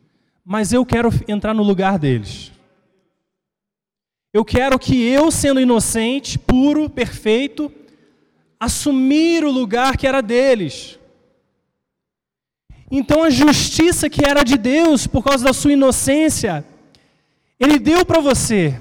mas 0.43 0.73
eu 0.73 0.83
quero 0.83 1.11
entrar 1.27 1.53
no 1.53 1.61
lugar 1.61 1.99
deles. 1.99 2.51
Eu 4.33 4.43
quero 4.43 4.79
que 4.79 4.99
eu, 4.99 5.29
sendo 5.29 5.59
inocente, 5.59 6.39
puro, 6.39 6.89
perfeito, 6.89 7.71
assumir 8.59 9.45
o 9.45 9.51
lugar 9.51 9.95
que 9.95 10.07
era 10.07 10.21
deles. 10.21 10.97
Então 12.89 13.23
a 13.23 13.29
justiça 13.29 14.09
que 14.09 14.25
era 14.25 14.41
de 14.41 14.57
Deus 14.57 15.05
por 15.05 15.23
causa 15.23 15.45
da 15.45 15.53
sua 15.53 15.73
inocência, 15.73 16.65
Ele 17.59 17.77
deu 17.77 18.03
para 18.03 18.19
você. 18.19 18.79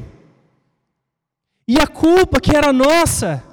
E 1.69 1.79
a 1.79 1.87
culpa 1.87 2.41
que 2.41 2.57
era 2.57 2.73
nossa, 2.73 3.45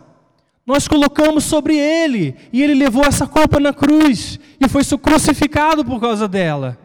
nós 0.65 0.87
colocamos 0.87 1.43
sobre 1.43 1.77
Ele. 1.77 2.35
E 2.51 2.63
Ele 2.63 2.73
levou 2.73 3.03
essa 3.03 3.27
culpa 3.27 3.59
na 3.59 3.73
cruz 3.73 4.39
e 4.59 4.67
foi 4.67 4.81
crucificado 4.97 5.83
por 5.83 5.99
causa 5.99 6.27
dela. 6.27 6.79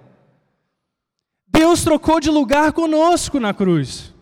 Deus 1.46 1.84
trocou 1.84 2.20
de 2.20 2.28
lugar 2.28 2.72
conosco 2.72 3.38
na 3.38 3.54
cruz. 3.54 4.12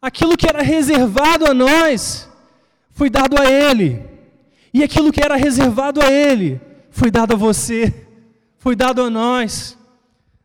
Aquilo 0.00 0.36
que 0.36 0.46
era 0.48 0.62
reservado 0.62 1.46
a 1.46 1.54
nós 1.54 2.28
foi 2.90 3.08
dado 3.08 3.40
a 3.40 3.50
Ele. 3.50 4.04
E 4.74 4.84
aquilo 4.84 5.10
que 5.10 5.24
era 5.24 5.36
reservado 5.36 6.00
a 6.02 6.10
Ele 6.10 6.60
foi 6.90 7.10
dado 7.10 7.32
a 7.32 7.36
você 7.36 8.02
foi 8.62 8.76
dado 8.76 9.02
a 9.02 9.10
nós. 9.10 9.76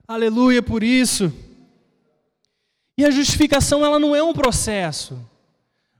Aleluia 0.07 0.63
por 0.63 0.81
isso. 0.81 1.31
E 2.97 3.05
a 3.05 3.11
justificação 3.11 3.85
ela 3.85 3.99
não 3.99 4.15
é 4.15 4.23
um 4.23 4.33
processo. 4.33 5.19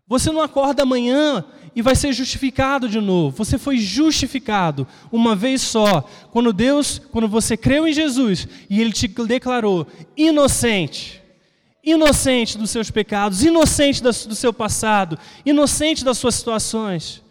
Você 0.07 0.31
não 0.31 0.41
acorda 0.41 0.83
amanhã 0.83 1.43
e 1.75 1.81
vai 1.81 1.95
ser 1.95 2.13
justificado 2.13 2.87
de 2.87 2.99
novo. 2.99 3.35
Você 3.37 3.57
foi 3.57 3.77
justificado 3.77 4.87
uma 5.11 5.35
vez 5.35 5.61
só, 5.61 6.09
quando 6.31 6.53
Deus, 6.53 6.99
quando 7.11 7.27
você 7.27 7.57
creu 7.57 7.87
em 7.87 7.93
Jesus 7.93 8.47
e 8.69 8.81
ele 8.81 8.91
te 8.91 9.07
declarou 9.07 9.85
inocente. 10.15 11.21
Inocente 11.83 12.57
dos 12.57 12.69
seus 12.69 12.89
pecados, 12.89 13.43
inocente 13.43 14.01
do 14.01 14.35
seu 14.35 14.51
passado, 14.51 15.19
inocente 15.45 16.03
das 16.03 16.17
suas 16.17 16.35
situações. 16.35 17.21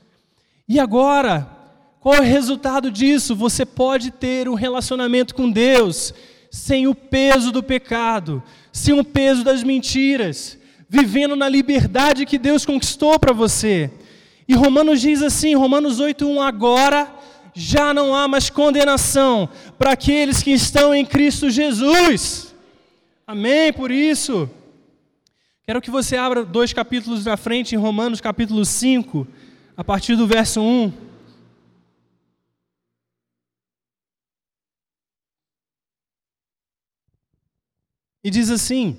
E 0.68 0.78
agora, 0.78 1.49
qual 2.00 2.14
é 2.14 2.21
o 2.21 2.23
resultado 2.23 2.90
disso? 2.90 3.35
Você 3.35 3.66
pode 3.66 4.11
ter 4.11 4.49
um 4.49 4.54
relacionamento 4.54 5.35
com 5.35 5.50
Deus 5.50 6.14
sem 6.50 6.87
o 6.87 6.95
peso 6.95 7.50
do 7.50 7.62
pecado, 7.62 8.42
sem 8.73 8.99
o 8.99 9.04
peso 9.04 9.42
das 9.42 9.62
mentiras, 9.62 10.56
vivendo 10.88 11.35
na 11.35 11.49
liberdade 11.49 12.26
que 12.26 12.38
Deus 12.38 12.64
conquistou 12.64 13.19
para 13.19 13.33
você. 13.33 13.90
E 14.49 14.55
Romanos 14.55 15.00
diz 15.00 15.23
assim, 15.23 15.55
Romanos 15.55 16.00
8:1, 16.00 16.40
agora 16.40 17.12
já 17.55 17.93
não 17.93 18.14
há 18.14 18.28
mais 18.28 18.50
condenação 18.50 19.49
para 19.78 19.93
aqueles 19.93 20.43
que 20.43 20.50
estão 20.50 20.95
em 20.95 21.05
Cristo 21.05 21.50
Jesus. 21.50 22.55
Amém 23.26 23.73
por 23.73 23.90
isso. 23.90 24.49
Quero 25.64 25.81
que 25.81 25.90
você 25.90 26.16
abra 26.16 26.45
dois 26.45 26.73
capítulos 26.73 27.25
na 27.25 27.37
frente, 27.37 27.75
em 27.75 27.78
Romanos 27.78 28.21
capítulo 28.21 28.64
5, 28.64 29.26
a 29.76 29.83
partir 29.83 30.14
do 30.14 30.26
verso 30.26 30.61
1. 30.61 30.93
E 38.23 38.31
diz 38.31 38.50
assim: 38.50 38.99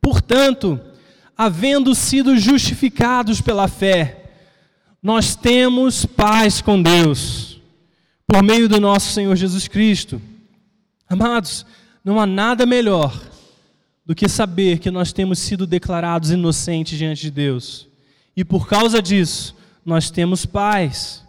Portanto, 0.00 0.80
havendo 1.36 1.94
sido 1.94 2.36
justificados 2.36 3.40
pela 3.40 3.68
fé, 3.68 4.22
nós 5.02 5.34
temos 5.34 6.06
paz 6.06 6.60
com 6.60 6.80
Deus, 6.80 7.60
por 8.26 8.42
meio 8.42 8.68
do 8.68 8.80
nosso 8.80 9.12
Senhor 9.12 9.34
Jesus 9.34 9.66
Cristo. 9.66 10.22
Amados, 11.08 11.66
não 12.04 12.20
há 12.20 12.26
nada 12.26 12.64
melhor 12.64 13.20
do 14.04 14.14
que 14.14 14.28
saber 14.28 14.78
que 14.78 14.90
nós 14.90 15.12
temos 15.12 15.38
sido 15.38 15.66
declarados 15.66 16.30
inocentes 16.30 16.96
diante 16.96 17.22
de 17.22 17.30
Deus. 17.30 17.88
E 18.36 18.44
por 18.44 18.68
causa 18.68 19.02
disso, 19.02 19.54
nós 19.84 20.10
temos 20.10 20.46
paz. 20.46 21.22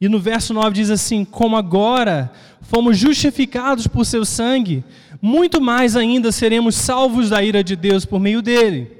E 0.00 0.08
no 0.08 0.18
verso 0.18 0.54
9 0.54 0.74
diz 0.74 0.90
assim: 0.90 1.24
Como 1.24 1.56
agora 1.56 2.32
fomos 2.62 2.98
justificados 2.98 3.86
por 3.86 4.04
seu 4.06 4.24
sangue, 4.24 4.82
muito 5.20 5.60
mais 5.60 5.96
ainda 5.96 6.32
seremos 6.32 6.74
salvos 6.74 7.30
da 7.30 7.42
ira 7.42 7.62
de 7.62 7.76
Deus 7.76 8.04
por 8.04 8.18
meio 8.18 8.40
dele. 8.40 8.99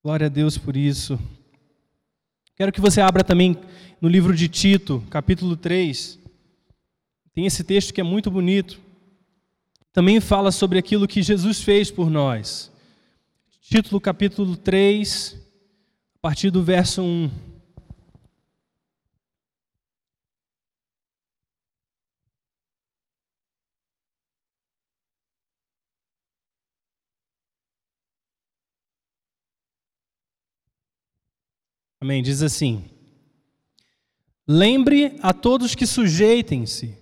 Glória 0.00 0.26
a 0.26 0.30
Deus 0.30 0.56
por 0.56 0.76
isso. 0.76 1.18
Quero 2.54 2.70
que 2.70 2.80
você 2.80 3.00
abra 3.00 3.24
também 3.24 3.58
no 4.00 4.08
livro 4.08 4.32
de 4.32 4.48
Tito, 4.48 5.02
capítulo 5.10 5.56
3. 5.56 6.20
Tem 7.34 7.46
esse 7.46 7.64
texto 7.64 7.92
que 7.92 8.00
é 8.00 8.04
muito 8.04 8.30
bonito. 8.30 8.80
Também 9.92 10.20
fala 10.20 10.52
sobre 10.52 10.78
aquilo 10.78 11.08
que 11.08 11.20
Jesus 11.20 11.60
fez 11.60 11.90
por 11.90 12.08
nós. 12.08 12.70
Título 13.60 14.00
capítulo 14.00 14.56
3, 14.56 15.36
a 16.14 16.18
partir 16.20 16.50
do 16.50 16.62
verso 16.62 17.02
1. 17.02 17.30
Amém. 32.00 32.22
Diz 32.22 32.42
assim: 32.42 32.84
Lembre 34.46 35.16
a 35.20 35.32
todos 35.32 35.74
que 35.74 35.84
sujeitem-se 35.84 36.94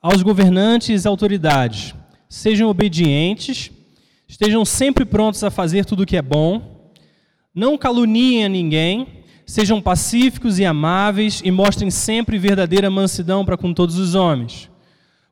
aos 0.00 0.22
governantes 0.22 1.04
e 1.04 1.08
autoridades, 1.08 1.94
sejam 2.26 2.70
obedientes, 2.70 3.70
estejam 4.26 4.64
sempre 4.64 5.04
prontos 5.04 5.44
a 5.44 5.50
fazer 5.50 5.84
tudo 5.84 6.04
o 6.04 6.06
que 6.06 6.16
é 6.16 6.22
bom, 6.22 6.90
não 7.54 7.76
caluniem 7.76 8.46
a 8.46 8.48
ninguém, 8.48 9.24
sejam 9.44 9.78
pacíficos 9.78 10.58
e 10.58 10.64
amáveis 10.64 11.42
e 11.44 11.50
mostrem 11.50 11.90
sempre 11.90 12.38
verdadeira 12.38 12.88
mansidão 12.88 13.44
para 13.44 13.58
com 13.58 13.74
todos 13.74 13.98
os 13.98 14.14
homens. 14.14 14.70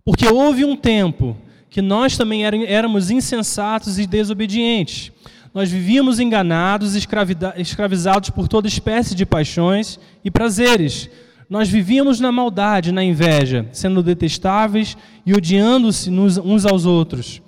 Porque 0.04 0.28
houve 0.28 0.66
um 0.66 0.76
tempo 0.76 1.34
que 1.70 1.80
nós 1.80 2.14
também 2.18 2.44
éramos 2.44 3.10
insensatos 3.10 3.98
e 3.98 4.06
desobedientes 4.06 5.12
nós 5.54 5.70
vivíamos 5.70 6.20
enganados, 6.20 6.94
escravizados 6.94 8.30
por 8.30 8.48
toda 8.48 8.68
espécie 8.68 9.14
de 9.14 9.24
paixões 9.24 9.98
e 10.24 10.30
prazeres. 10.30 11.08
Nós 11.48 11.68
vivíamos 11.68 12.20
na 12.20 12.30
maldade, 12.30 12.92
na 12.92 13.02
inveja, 13.02 13.66
sendo 13.72 14.02
detestáveis 14.02 14.96
e 15.24 15.32
odiando-se 15.32 16.10
uns 16.10 16.66
aos 16.66 16.84
outros. 16.84 17.40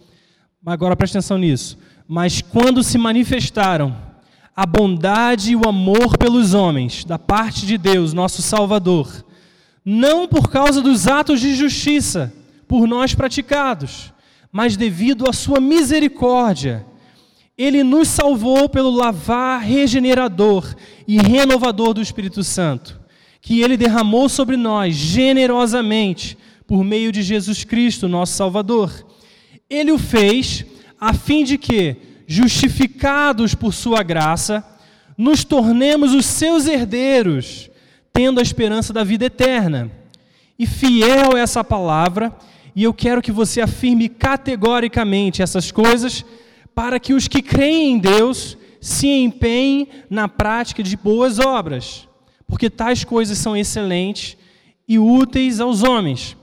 Agora 0.64 0.96
preste 0.96 1.18
atenção 1.18 1.38
nisso. 1.38 1.78
Mas 2.08 2.40
quando 2.40 2.82
se 2.82 2.98
manifestaram 2.98 3.96
a 4.56 4.66
bondade 4.66 5.52
e 5.52 5.56
o 5.56 5.68
amor 5.68 6.16
pelos 6.18 6.54
homens, 6.54 7.04
da 7.04 7.18
parte 7.18 7.66
de 7.66 7.78
Deus, 7.78 8.12
nosso 8.12 8.42
Salvador, 8.42 9.24
não 9.84 10.26
por 10.26 10.50
causa 10.50 10.82
dos 10.82 11.06
atos 11.06 11.40
de 11.40 11.54
justiça 11.54 12.32
por 12.66 12.86
nós 12.86 13.14
praticados, 13.14 14.12
mas 14.50 14.76
devido 14.76 15.28
à 15.28 15.32
sua 15.32 15.60
misericórdia, 15.60 16.84
ele 17.60 17.84
nos 17.84 18.08
salvou 18.08 18.70
pelo 18.70 18.90
lavar 18.90 19.60
regenerador 19.60 20.74
e 21.06 21.18
renovador 21.18 21.92
do 21.92 22.00
Espírito 22.00 22.42
Santo, 22.42 22.98
que 23.38 23.60
ele 23.60 23.76
derramou 23.76 24.30
sobre 24.30 24.56
nós 24.56 24.94
generosamente 24.94 26.38
por 26.66 26.82
meio 26.82 27.12
de 27.12 27.22
Jesus 27.22 27.62
Cristo, 27.62 28.08
nosso 28.08 28.32
Salvador. 28.32 29.06
Ele 29.68 29.92
o 29.92 29.98
fez 29.98 30.64
a 30.98 31.12
fim 31.12 31.44
de 31.44 31.58
que, 31.58 31.96
justificados 32.26 33.54
por 33.54 33.74
sua 33.74 34.02
graça, 34.02 34.64
nos 35.14 35.44
tornemos 35.44 36.14
os 36.14 36.24
seus 36.24 36.66
herdeiros, 36.66 37.68
tendo 38.10 38.40
a 38.40 38.42
esperança 38.42 38.90
da 38.90 39.04
vida 39.04 39.26
eterna. 39.26 39.90
E 40.58 40.66
fiel 40.66 41.36
é 41.36 41.42
essa 41.42 41.62
palavra, 41.62 42.34
e 42.74 42.84
eu 42.84 42.94
quero 42.94 43.20
que 43.20 43.30
você 43.30 43.60
afirme 43.60 44.08
categoricamente 44.08 45.42
essas 45.42 45.70
coisas 45.70 46.24
para 46.80 46.98
que 46.98 47.12
os 47.12 47.28
que 47.28 47.42
creem 47.42 47.92
em 47.92 47.98
Deus 47.98 48.56
se 48.80 49.06
empenhem 49.06 49.86
na 50.08 50.26
prática 50.26 50.82
de 50.82 50.96
boas 50.96 51.38
obras, 51.38 52.08
porque 52.46 52.70
tais 52.70 53.04
coisas 53.04 53.36
são 53.36 53.54
excelentes 53.54 54.34
e 54.88 54.98
úteis 54.98 55.60
aos 55.60 55.82
homens. 55.82 56.38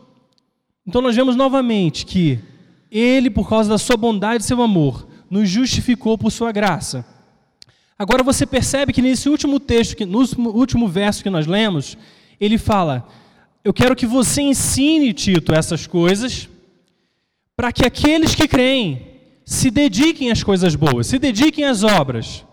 Então 0.85 1.01
nós 1.01 1.15
vemos 1.15 1.35
novamente 1.35 2.05
que 2.05 2.37
ele, 2.91 3.31
por 3.31 3.49
causa 3.49 3.67
da 3.67 3.79
sua 3.79 3.97
bondade 3.97 4.43
e 4.43 4.45
seu 4.45 4.61
amor, 4.61 5.07
nos 5.27 5.49
justificou 5.49 6.19
por 6.19 6.31
sua 6.31 6.51
graça. 6.51 7.03
Agora 7.97 8.21
você 8.21 8.45
percebe 8.45 8.93
que 8.93 9.01
nesse 9.01 9.29
último 9.29 9.59
texto, 9.59 10.05
no 10.05 10.19
último 10.51 10.87
verso 10.87 11.23
que 11.23 11.31
nós 11.31 11.47
lemos, 11.47 11.97
ele 12.39 12.59
fala: 12.59 13.07
eu 13.63 13.73
quero 13.73 13.95
que 13.95 14.05
você 14.05 14.43
ensine, 14.43 15.13
Tito, 15.13 15.51
essas 15.51 15.87
coisas, 15.87 16.47
para 17.55 17.71
que 17.71 17.83
aqueles 17.83 18.35
que 18.35 18.47
creem 18.47 19.16
se 19.47 19.71
dediquem 19.71 20.29
às 20.29 20.43
coisas 20.43 20.75
boas, 20.75 21.07
se 21.07 21.17
dediquem 21.17 21.63
às 21.63 21.81
obras. 21.81 22.45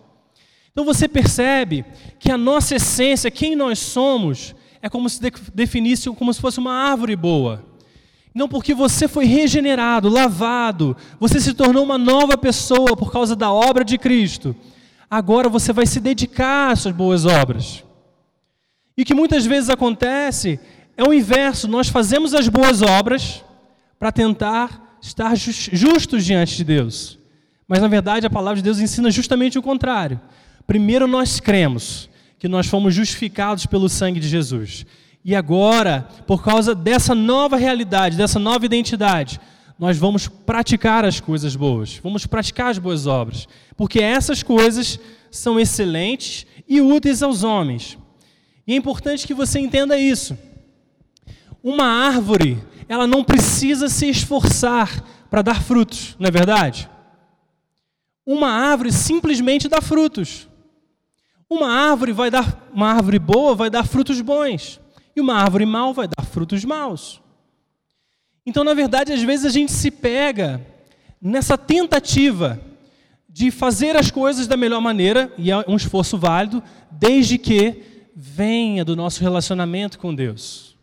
Então 0.71 0.85
você 0.85 1.09
percebe 1.09 1.83
que 2.17 2.31
a 2.31 2.37
nossa 2.37 2.75
essência, 2.75 3.29
quem 3.29 3.53
nós 3.53 3.79
somos, 3.79 4.55
é 4.81 4.87
como 4.87 5.09
se 5.09 5.19
definisse 5.53 6.09
como 6.11 6.33
se 6.33 6.39
fosse 6.39 6.57
uma 6.57 6.71
árvore 6.71 7.13
boa. 7.17 7.65
Não 8.33 8.47
porque 8.47 8.73
você 8.73 9.09
foi 9.09 9.25
regenerado, 9.25 10.07
lavado, 10.07 10.95
você 11.19 11.41
se 11.41 11.53
tornou 11.53 11.83
uma 11.83 11.97
nova 11.97 12.37
pessoa 12.37 12.95
por 12.95 13.11
causa 13.11 13.35
da 13.35 13.51
obra 13.51 13.83
de 13.83 13.97
Cristo. 13.97 14.55
Agora 15.11 15.49
você 15.49 15.73
vai 15.73 15.85
se 15.85 15.99
dedicar 15.99 16.71
às 16.71 16.79
suas 16.79 16.95
boas 16.95 17.25
obras. 17.25 17.83
E 18.95 19.01
o 19.01 19.05
que 19.05 19.13
muitas 19.13 19.45
vezes 19.45 19.69
acontece 19.69 20.61
é 20.95 21.03
o 21.03 21.13
inverso: 21.13 21.67
nós 21.67 21.89
fazemos 21.89 22.33
as 22.33 22.47
boas 22.47 22.81
obras 22.81 23.43
para 23.99 24.13
tentar 24.13 24.84
estar 25.07 25.35
justos 25.35 26.25
diante 26.25 26.57
de 26.57 26.63
Deus. 26.63 27.17
Mas 27.67 27.81
na 27.81 27.87
verdade 27.87 28.25
a 28.25 28.29
palavra 28.29 28.57
de 28.57 28.63
Deus 28.63 28.79
ensina 28.79 29.09
justamente 29.11 29.57
o 29.57 29.61
contrário. 29.61 30.19
Primeiro 30.67 31.07
nós 31.07 31.39
cremos 31.39 32.09
que 32.37 32.47
nós 32.47 32.67
fomos 32.67 32.93
justificados 32.93 33.65
pelo 33.65 33.89
sangue 33.89 34.19
de 34.19 34.27
Jesus. 34.27 34.85
E 35.23 35.35
agora, 35.35 36.07
por 36.27 36.43
causa 36.43 36.75
dessa 36.75 37.15
nova 37.15 37.57
realidade, 37.57 38.17
dessa 38.17 38.37
nova 38.37 38.65
identidade, 38.65 39.39
nós 39.77 39.97
vamos 39.97 40.27
praticar 40.27 41.03
as 41.03 41.19
coisas 41.19 41.55
boas, 41.55 41.99
vamos 42.01 42.25
praticar 42.25 42.69
as 42.69 42.77
boas 42.77 43.07
obras, 43.07 43.47
porque 43.75 43.99
essas 43.99 44.41
coisas 44.41 44.99
são 45.31 45.59
excelentes 45.59 46.45
e 46.67 46.79
úteis 46.79 47.21
aos 47.21 47.43
homens. 47.43 47.97
E 48.67 48.73
é 48.73 48.75
importante 48.75 49.27
que 49.27 49.33
você 49.33 49.59
entenda 49.59 49.97
isso. 49.97 50.37
Uma 51.63 51.85
árvore, 51.85 52.63
ela 52.87 53.07
não 53.07 53.23
precisa 53.23 53.89
se 53.89 54.09
esforçar 54.09 55.03
para 55.29 55.41
dar 55.41 55.61
frutos, 55.61 56.15
não 56.19 56.27
é 56.27 56.31
verdade? 56.31 56.89
Uma 58.25 58.49
árvore 58.49 58.91
simplesmente 58.91 59.67
dá 59.67 59.81
frutos. 59.81 60.47
Uma 61.49 61.69
árvore 61.69 62.11
vai 62.11 62.31
dar, 62.31 62.69
uma 62.73 62.91
árvore 62.91 63.19
boa 63.19 63.55
vai 63.55 63.69
dar 63.69 63.85
frutos 63.85 64.19
bons, 64.21 64.79
e 65.15 65.21
uma 65.21 65.35
árvore 65.35 65.65
mal 65.65 65.93
vai 65.93 66.07
dar 66.07 66.25
frutos 66.25 66.65
maus. 66.65 67.21
Então, 68.45 68.63
na 68.63 68.73
verdade, 68.73 69.13
às 69.13 69.21
vezes 69.21 69.45
a 69.45 69.49
gente 69.49 69.71
se 69.71 69.89
pega 69.89 70.65
nessa 71.21 71.57
tentativa 71.57 72.59
de 73.27 73.51
fazer 73.51 73.95
as 73.97 74.09
coisas 74.11 74.47
da 74.47 74.55
melhor 74.55 74.81
maneira, 74.81 75.33
e 75.37 75.51
é 75.51 75.65
um 75.67 75.75
esforço 75.75 76.17
válido, 76.17 76.63
desde 76.91 77.37
que 77.37 77.83
venha 78.15 78.85
do 78.85 78.95
nosso 78.95 79.21
relacionamento 79.21 79.99
com 79.99 80.13
Deus. 80.13 80.74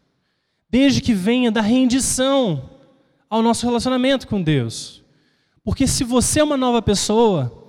Desde 0.73 1.01
que 1.01 1.15
venha 1.15 1.53
da 1.53 1.61
rendição 1.61 2.71
ao 3.31 3.43
nosso 3.43 3.65
relacionamento 3.65 4.27
com 4.27 4.43
Deus. 4.43 5.05
Porque 5.63 5.87
se 5.87 6.03
você 6.03 6.41
é 6.41 6.45
uma 6.45 6.57
nova 6.57 6.83
pessoa, 6.83 7.63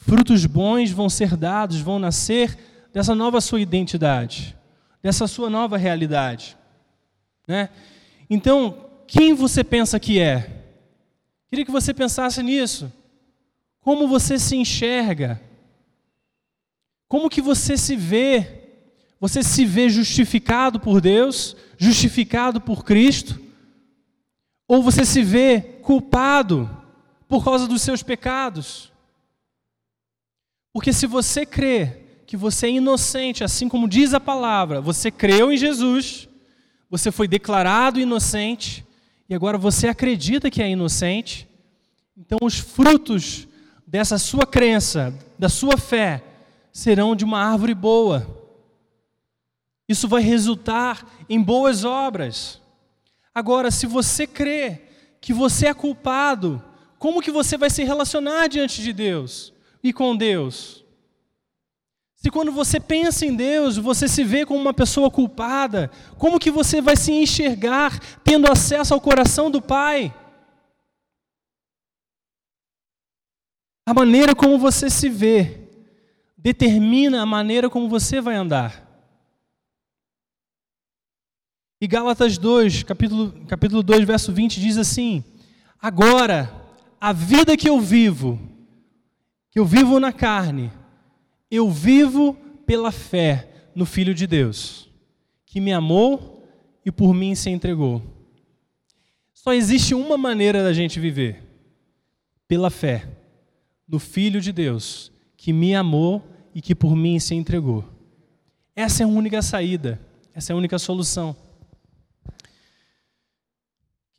Frutos 0.00 0.46
bons 0.46 0.90
vão 0.90 1.10
ser 1.10 1.36
dados, 1.36 1.78
vão 1.78 1.98
nascer 1.98 2.58
dessa 2.90 3.14
nova 3.14 3.38
sua 3.38 3.60
identidade, 3.60 4.56
dessa 5.02 5.26
sua 5.26 5.50
nova 5.50 5.76
realidade. 5.76 6.56
Né? 7.46 7.68
Então, 8.30 8.86
quem 9.06 9.34
você 9.34 9.62
pensa 9.62 10.00
que 10.00 10.18
é? 10.18 10.64
Queria 11.48 11.66
que 11.66 11.70
você 11.70 11.92
pensasse 11.92 12.42
nisso. 12.42 12.90
Como 13.82 14.08
você 14.08 14.38
se 14.38 14.56
enxerga? 14.56 15.38
Como 17.06 17.28
que 17.28 17.42
você 17.42 17.76
se 17.76 17.94
vê? 17.94 18.59
Você 19.20 19.42
se 19.42 19.66
vê 19.66 19.90
justificado 19.90 20.80
por 20.80 20.98
Deus, 20.98 21.54
justificado 21.76 22.58
por 22.58 22.82
Cristo? 22.82 23.38
Ou 24.66 24.82
você 24.82 25.04
se 25.04 25.22
vê 25.22 25.60
culpado 25.82 26.68
por 27.28 27.44
causa 27.44 27.68
dos 27.68 27.82
seus 27.82 28.02
pecados? 28.02 28.90
Porque 30.72 30.90
se 30.90 31.06
você 31.06 31.44
crê 31.44 31.98
que 32.26 32.36
você 32.36 32.68
é 32.68 32.70
inocente, 32.70 33.44
assim 33.44 33.68
como 33.68 33.86
diz 33.86 34.14
a 34.14 34.20
palavra, 34.20 34.80
você 34.80 35.10
creu 35.10 35.52
em 35.52 35.56
Jesus, 35.56 36.26
você 36.88 37.10
foi 37.10 37.28
declarado 37.28 38.00
inocente 38.00 38.86
e 39.28 39.34
agora 39.34 39.58
você 39.58 39.86
acredita 39.86 40.50
que 40.50 40.62
é 40.62 40.70
inocente, 40.70 41.48
então 42.16 42.38
os 42.40 42.58
frutos 42.58 43.46
dessa 43.86 44.16
sua 44.16 44.46
crença, 44.46 45.12
da 45.38 45.48
sua 45.48 45.76
fé, 45.76 46.22
serão 46.72 47.14
de 47.14 47.24
uma 47.24 47.40
árvore 47.40 47.74
boa. 47.74 48.39
Isso 49.90 50.08
vai 50.08 50.22
resultar 50.22 51.04
em 51.28 51.42
boas 51.42 51.84
obras. 51.84 52.62
Agora, 53.34 53.70
se 53.70 53.86
você 53.86 54.26
crê 54.26 54.82
que 55.20 55.34
você 55.34 55.66
é 55.66 55.74
culpado, 55.74 56.62
como 56.98 57.20
que 57.20 57.30
você 57.30 57.58
vai 57.58 57.68
se 57.68 57.84
relacionar 57.84 58.48
diante 58.48 58.80
de 58.80 58.92
Deus? 58.92 59.52
e 59.82 59.92
com 59.92 60.16
Deus? 60.16 60.84
Se 62.16 62.30
quando 62.30 62.52
você 62.52 62.78
pensa 62.78 63.24
em 63.24 63.34
Deus, 63.34 63.78
você 63.78 64.06
se 64.06 64.22
vê 64.22 64.44
como 64.44 64.60
uma 64.60 64.74
pessoa 64.74 65.10
culpada, 65.10 65.90
como 66.18 66.38
que 66.38 66.50
você 66.50 66.80
vai 66.80 66.94
se 66.94 67.12
enxergar 67.12 67.98
tendo 68.22 68.50
acesso 68.50 68.92
ao 68.92 69.00
coração 69.00 69.50
do 69.50 69.62
Pai? 69.62 70.14
A 73.86 73.94
maneira 73.94 74.34
como 74.34 74.58
você 74.58 74.90
se 74.90 75.08
vê 75.08 75.66
determina 76.36 77.22
a 77.22 77.26
maneira 77.26 77.70
como 77.70 77.88
você 77.88 78.20
vai 78.20 78.34
andar. 78.34 78.89
E 81.80 81.86
Gálatas 81.86 82.36
2, 82.36 82.82
capítulo, 82.82 83.32
capítulo 83.48 83.82
2, 83.82 84.04
verso 84.04 84.30
20 84.30 84.60
diz 84.60 84.76
assim: 84.76 85.24
Agora, 85.80 86.52
a 87.00 87.10
vida 87.10 87.56
que 87.56 87.70
eu 87.70 87.80
vivo, 87.80 88.38
que 89.50 89.58
eu 89.58 89.64
vivo 89.64 89.98
na 89.98 90.12
carne, 90.12 90.70
eu 91.50 91.70
vivo 91.70 92.34
pela 92.66 92.92
fé 92.92 93.70
no 93.74 93.86
Filho 93.86 94.14
de 94.14 94.26
Deus, 94.26 94.90
que 95.46 95.58
me 95.58 95.72
amou 95.72 96.46
e 96.84 96.92
por 96.92 97.14
mim 97.14 97.34
se 97.34 97.48
entregou. 97.48 98.02
Só 99.32 99.54
existe 99.54 99.94
uma 99.94 100.18
maneira 100.18 100.62
da 100.62 100.74
gente 100.74 101.00
viver: 101.00 101.42
pela 102.46 102.68
fé 102.68 103.08
no 103.88 103.98
Filho 103.98 104.38
de 104.38 104.52
Deus, 104.52 105.10
que 105.34 105.50
me 105.50 105.74
amou 105.74 106.22
e 106.54 106.60
que 106.60 106.74
por 106.74 106.94
mim 106.94 107.18
se 107.18 107.34
entregou. 107.34 107.86
Essa 108.76 109.02
é 109.02 109.06
a 109.06 109.08
única 109.08 109.40
saída, 109.40 109.98
essa 110.34 110.52
é 110.52 110.54
a 110.54 110.58
única 110.58 110.78
solução. 110.78 111.34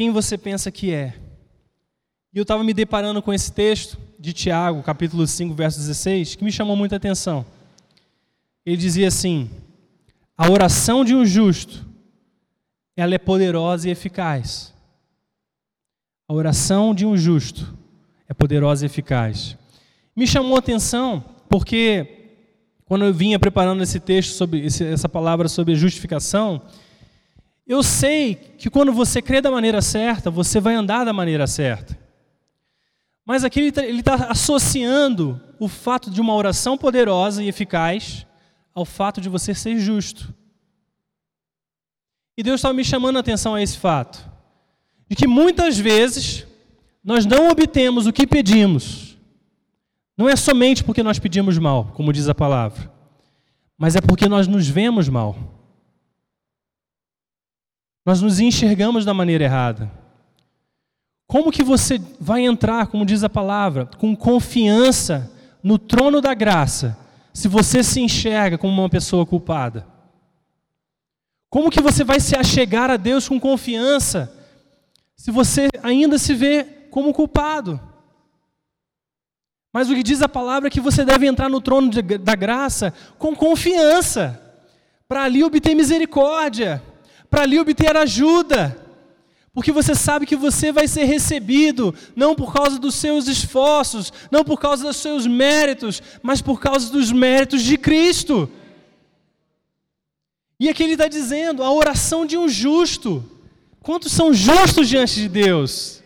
Quem 0.02 0.10
você 0.10 0.36
pensa 0.36 0.72
que 0.72 0.92
é? 0.92 1.14
E 2.34 2.40
eu 2.40 2.42
estava 2.42 2.64
me 2.64 2.74
deparando 2.74 3.22
com 3.22 3.32
esse 3.32 3.52
texto 3.52 4.00
de 4.18 4.34
Tiago, 4.34 4.82
capítulo 4.82 5.28
5, 5.28 5.54
verso 5.54 5.78
16, 5.78 6.34
que 6.34 6.44
me 6.44 6.52
chamou 6.52 6.76
muita 6.76 6.96
atenção. 6.96 7.46
Ele 8.66 8.78
dizia 8.78 9.10
assim: 9.10 9.48
A 10.36 10.50
oração 10.50 11.06
de 11.06 11.14
um 11.14 11.24
justo, 11.24 11.86
ela 12.98 13.14
é 13.14 13.20
poderosa 13.20 13.88
e 13.88 13.92
eficaz. 13.92 14.74
A 16.28 16.34
oração 16.34 16.96
de 16.96 17.06
um 17.06 17.16
justo 17.16 17.72
é 18.28 18.34
poderosa 18.34 18.84
e 18.84 18.88
eficaz. 18.88 19.56
Me 20.16 20.26
chamou 20.26 20.56
a 20.56 20.60
atenção 20.60 21.24
porque 21.48 22.32
quando 22.86 23.06
eu 23.06 23.14
vinha 23.14 23.38
preparando 23.38 23.84
esse 23.84 24.00
texto 24.00 24.32
sobre 24.32 24.66
essa 24.66 25.08
palavra 25.08 25.48
sobre 25.48 25.76
justificação, 25.76 26.60
eu 27.72 27.82
sei 27.82 28.36
que 28.36 28.70
quando 28.70 28.92
você 28.92 29.22
crê 29.22 29.40
da 29.40 29.50
maneira 29.50 29.82
certa, 29.82 30.30
você 30.30 30.60
vai 30.60 30.76
andar 30.76 31.06
da 31.06 31.14
maneira 31.14 31.48
certa. 31.48 31.98
Mas 33.26 33.46
aqui 33.46 33.62
ele 33.62 34.00
está 34.00 34.18
tá 34.18 34.26
associando 34.26 35.40
o 35.58 35.70
fato 35.70 36.12
de 36.12 36.20
uma 36.20 36.36
oração 36.36 36.78
poderosa 36.78 37.42
e 37.42 37.48
eficaz 37.48 38.28
ao 38.76 38.84
fato 38.84 39.22
de 39.22 39.30
você 39.30 39.56
ser 39.56 39.80
justo. 39.80 40.36
E 42.38 42.44
Deus 42.44 42.60
estava 42.60 42.74
me 42.74 42.84
chamando 42.84 43.16
a 43.16 43.22
atenção 43.22 43.56
a 43.56 43.62
esse 43.62 43.78
fato. 43.78 44.30
De 45.08 45.16
que 45.16 45.26
muitas 45.26 45.80
vezes 45.80 46.46
nós 47.02 47.26
não 47.26 47.48
obtemos 47.48 48.06
o 48.06 48.12
que 48.12 48.28
pedimos. 48.28 49.18
Não 50.18 50.28
é 50.28 50.36
somente 50.36 50.84
porque 50.84 51.02
nós 51.02 51.20
pedimos 51.20 51.58
mal, 51.58 51.94
como 51.94 52.12
diz 52.12 52.28
a 52.28 52.36
palavra, 52.36 52.92
mas 53.78 53.96
é 53.96 54.02
porque 54.02 54.28
nós 54.28 54.46
nos 54.46 54.68
vemos 54.68 55.08
mal. 55.08 55.61
Nós 58.06 58.22
nos 58.22 58.40
enxergamos 58.40 59.06
da 59.06 59.14
maneira 59.14 59.44
errada. 59.44 59.92
Como 61.28 61.52
que 61.52 61.64
você 61.64 62.02
vai 62.20 62.42
entrar, 62.42 62.88
como 62.88 63.06
diz 63.06 63.24
a 63.24 63.30
palavra, 63.30 63.86
com 63.86 64.16
confiança 64.16 65.32
no 65.64 65.78
trono 65.78 66.20
da 66.20 66.34
graça, 66.34 66.98
se 67.34 67.48
você 67.48 67.84
se 67.84 68.02
enxerga 68.02 68.58
como 68.58 68.74
uma 68.74 68.90
pessoa 68.90 69.26
culpada? 69.26 69.88
Como 71.50 71.70
que 71.70 71.82
você 71.82 72.04
vai 72.04 72.20
se 72.20 72.36
achegar 72.36 72.90
a 72.90 72.98
Deus 72.98 73.30
com 73.30 73.40
confiança, 73.40 74.34
se 75.16 75.32
você 75.32 75.68
ainda 75.84 76.18
se 76.18 76.34
vê 76.34 76.64
como 76.90 77.14
culpado? 77.14 77.80
Mas 79.72 79.90
o 79.90 79.96
que 79.96 80.04
diz 80.04 80.22
a 80.22 80.28
palavra 80.28 80.68
é 80.68 80.72
que 80.72 80.82
você 80.82 81.06
deve 81.06 81.28
entrar 81.28 81.50
no 81.50 81.62
trono 81.62 81.90
de, 81.90 82.02
da 82.02 82.36
graça 82.36 82.94
com 83.18 83.36
confiança, 83.36 84.42
para 85.08 85.24
ali 85.24 85.44
obter 85.44 85.76
misericórdia, 85.76 86.84
para 87.32 87.44
ali 87.44 87.58
obter 87.58 87.96
ajuda. 87.96 88.78
Porque 89.54 89.72
você 89.72 89.96
sabe 89.96 90.26
que 90.26 90.36
você 90.36 90.72
vai 90.72 90.88
ser 90.88 91.06
recebido, 91.06 91.96
não 92.16 92.36
por 92.36 92.54
causa 92.54 92.78
dos 92.78 92.96
seus 92.96 93.28
esforços, 93.28 94.14
não 94.30 94.44
por 94.44 94.60
causa 94.60 94.84
dos 94.84 94.98
seus 94.98 95.26
méritos, 95.26 96.02
mas 96.22 96.42
por 96.42 96.60
causa 96.60 96.92
dos 96.92 97.12
méritos 97.12 97.64
de 97.64 97.78
Cristo. 97.78 98.50
E 100.60 100.70
aqui 100.70 100.84
ele 100.84 100.94
está 100.94 101.08
dizendo: 101.08 101.64
a 101.64 101.72
oração 101.72 102.26
de 102.26 102.38
um 102.38 102.48
justo. 102.48 103.24
Quantos 103.82 104.12
são 104.12 104.32
justos 104.32 104.88
diante 104.88 105.16
de 105.16 105.28
Deus? 105.28 106.04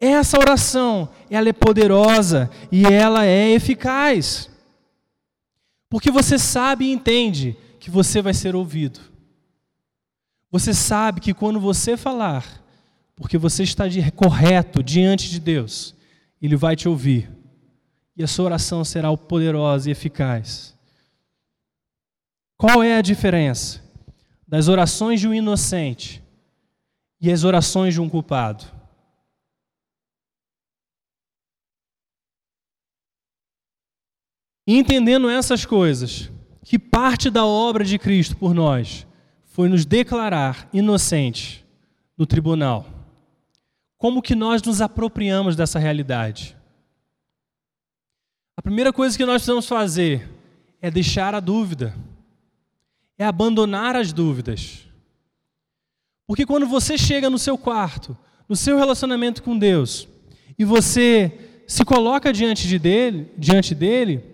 Essa 0.00 0.38
oração, 0.38 1.08
ela 1.28 1.48
é 1.48 1.52
poderosa 1.52 2.48
e 2.70 2.84
ela 2.86 3.26
é 3.26 3.50
eficaz. 3.50 4.48
Porque 5.90 6.10
você 6.10 6.38
sabe 6.38 6.84
e 6.84 6.92
entende 6.92 7.56
que 7.80 7.90
você 7.90 8.22
vai 8.22 8.32
ser 8.32 8.54
ouvido. 8.54 9.11
Você 10.52 10.74
sabe 10.74 11.18
que 11.18 11.32
quando 11.32 11.58
você 11.58 11.96
falar, 11.96 12.62
porque 13.16 13.38
você 13.38 13.62
está 13.62 13.88
de, 13.88 14.12
correto 14.12 14.82
diante 14.82 15.30
de 15.30 15.40
Deus, 15.40 15.94
Ele 16.42 16.56
vai 16.56 16.76
te 16.76 16.86
ouvir. 16.86 17.32
E 18.14 18.22
a 18.22 18.26
sua 18.26 18.44
oração 18.44 18.84
será 18.84 19.16
poderosa 19.16 19.88
e 19.88 19.92
eficaz. 19.92 20.76
Qual 22.58 22.82
é 22.82 22.98
a 22.98 23.02
diferença 23.02 23.82
das 24.46 24.68
orações 24.68 25.18
de 25.18 25.26
um 25.26 25.32
inocente 25.32 26.22
e 27.18 27.32
as 27.32 27.44
orações 27.44 27.94
de 27.94 28.00
um 28.02 28.08
culpado? 28.10 28.66
Entendendo 34.66 35.30
essas 35.30 35.64
coisas, 35.64 36.30
que 36.62 36.78
parte 36.78 37.30
da 37.30 37.46
obra 37.46 37.82
de 37.82 37.98
Cristo 37.98 38.36
por 38.36 38.52
nós 38.52 39.06
foi 39.52 39.68
nos 39.68 39.84
declarar 39.84 40.66
inocentes 40.72 41.62
no 42.16 42.24
tribunal. 42.24 42.86
Como 43.98 44.22
que 44.22 44.34
nós 44.34 44.62
nos 44.62 44.80
apropriamos 44.80 45.54
dessa 45.54 45.78
realidade? 45.78 46.56
A 48.56 48.62
primeira 48.62 48.94
coisa 48.94 49.16
que 49.16 49.26
nós 49.26 49.34
precisamos 49.34 49.68
fazer 49.68 50.26
é 50.80 50.90
deixar 50.90 51.34
a 51.34 51.40
dúvida, 51.40 51.94
é 53.18 53.26
abandonar 53.26 53.94
as 53.94 54.10
dúvidas. 54.10 54.86
Porque 56.26 56.46
quando 56.46 56.66
você 56.66 56.96
chega 56.96 57.28
no 57.28 57.38
seu 57.38 57.58
quarto, 57.58 58.16
no 58.48 58.56
seu 58.56 58.78
relacionamento 58.78 59.42
com 59.42 59.58
Deus, 59.58 60.08
e 60.58 60.64
você 60.64 61.62
se 61.66 61.84
coloca 61.84 62.32
diante 62.32 62.66
de 62.66 62.78
dele, 62.78 63.30
diante 63.36 63.74
dele, 63.74 64.24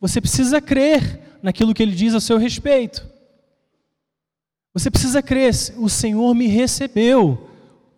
você 0.00 0.20
precisa 0.20 0.60
crer 0.60 1.38
naquilo 1.42 1.74
que 1.74 1.82
ele 1.82 1.96
diz 1.96 2.14
a 2.14 2.20
seu 2.20 2.38
respeito. 2.38 3.17
Você 4.78 4.92
precisa 4.92 5.20
crer, 5.20 5.52
o 5.76 5.88
Senhor 5.88 6.32
me 6.36 6.46
recebeu 6.46 7.48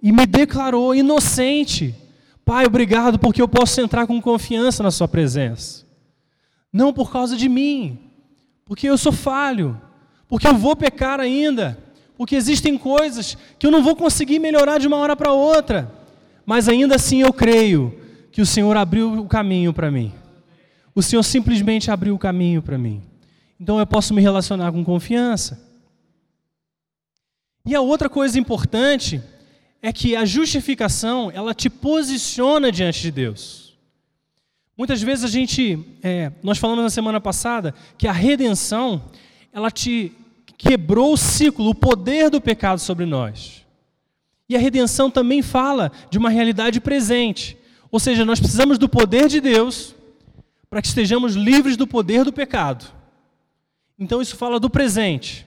e 0.03 0.11
me 0.11 0.25
declarou 0.25 0.95
inocente. 0.95 1.95
Pai, 2.43 2.65
obrigado 2.65 3.19
porque 3.19 3.43
eu 3.43 3.47
posso 3.47 3.83
entrar 3.83 4.07
com 4.07 4.19
confiança 4.19 4.83
na 4.83 4.91
Sua 4.91 5.07
presença. 5.07 5.85
Não 6.73 6.91
por 6.91 7.13
causa 7.13 7.37
de 7.37 7.51
mim, 7.51 7.99
porque 8.65 8.89
eu 8.89 8.97
sou 8.97 9.13
falho, 9.13 9.79
porque 10.27 10.49
eu 10.49 10.55
vou 10.55 10.75
pecar 10.75 11.21
ainda, 11.21 11.77
porque 12.17 12.35
existem 12.35 12.79
coisas 12.79 13.37
que 13.59 13.67
eu 13.67 13.71
não 13.71 13.83
vou 13.83 13.95
conseguir 13.95 14.39
melhorar 14.39 14.79
de 14.79 14.87
uma 14.87 14.97
hora 14.97 15.15
para 15.15 15.33
outra, 15.33 15.93
mas 16.47 16.67
ainda 16.67 16.95
assim 16.95 17.21
eu 17.21 17.33
creio 17.33 17.95
que 18.33 18.41
o 18.41 18.47
Senhor 18.47 18.75
abriu 18.75 19.21
o 19.21 19.29
caminho 19.29 19.75
para 19.75 19.91
mim. 19.91 20.15
O 20.95 21.03
Senhor 21.03 21.23
simplesmente 21.25 21.91
abriu 21.91 22.15
o 22.15 22.19
caminho 22.19 22.63
para 22.63 22.79
mim. 22.79 23.03
Então 23.61 23.79
eu 23.79 23.87
posso 23.87 24.15
me 24.15 24.23
relacionar 24.23 24.73
com 24.73 24.83
confiança. 24.83 25.70
E 27.65 27.75
a 27.75 27.81
outra 27.81 28.09
coisa 28.09 28.39
importante 28.39 29.23
é 29.83 29.93
que 29.93 30.15
a 30.15 30.25
justificação 30.25 31.31
ela 31.33 31.55
te 31.55 31.71
posiciona 31.71 32.71
diante 32.71 33.01
de 33.01 33.11
Deus. 33.11 33.77
Muitas 34.77 35.03
vezes 35.03 35.25
a 35.25 35.29
gente, 35.29 35.79
é, 36.03 36.33
nós 36.43 36.59
falamos 36.59 36.85
na 36.85 36.91
semana 36.91 37.21
passada 37.21 37.75
que 37.99 38.09
a 38.09 38.13
redenção 38.13 39.03
ela 39.53 39.71
te 39.71 40.13
quebrou 40.57 41.13
o 41.13 41.17
ciclo, 41.17 41.69
o 41.69 41.75
poder 41.75 42.31
do 42.31 42.41
pecado 42.41 42.79
sobre 42.79 43.05
nós. 43.05 43.65
E 44.49 44.57
a 44.57 44.59
redenção 44.59 45.11
também 45.11 45.43
fala 45.43 45.93
de 46.11 46.19
uma 46.19 46.31
realidade 46.31 46.81
presente. 46.81 47.57
Ou 47.91 48.01
seja, 48.01 48.25
nós 48.25 48.41
precisamos 48.41 48.79
do 48.79 48.89
poder 48.89 49.29
de 49.29 49.41
Deus 49.41 49.95
para 50.69 50.81
que 50.81 50.89
estejamos 50.89 51.35
livres 51.35 51.77
do 51.77 51.87
poder 51.87 52.25
do 52.25 52.33
pecado. 52.33 52.87
Então 53.99 54.23
isso 54.23 54.37
fala 54.37 54.59
do 54.59 54.71
presente. 54.71 55.47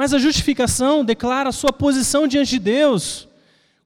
Mas 0.00 0.14
a 0.14 0.18
justificação 0.18 1.04
declara 1.04 1.50
a 1.50 1.52
sua 1.52 1.74
posição 1.74 2.26
diante 2.26 2.52
de 2.52 2.58
Deus, 2.58 3.28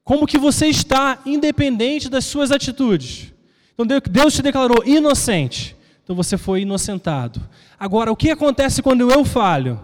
como 0.01 0.25
que 0.25 0.37
você 0.37 0.67
está 0.67 1.19
independente 1.25 2.07
das 2.07 2.23
suas 2.23 2.51
atitudes. 2.51 3.33
Então 3.73 3.85
Deus 3.85 4.33
te 4.33 4.41
declarou 4.41 4.81
inocente. 4.85 5.75
Então 6.01 6.15
você 6.15 6.37
foi 6.37 6.61
inocentado. 6.61 7.41
Agora, 7.77 8.13
o 8.13 8.15
que 8.15 8.31
acontece 8.31 8.81
quando 8.81 9.11
eu 9.11 9.25
falho? 9.25 9.77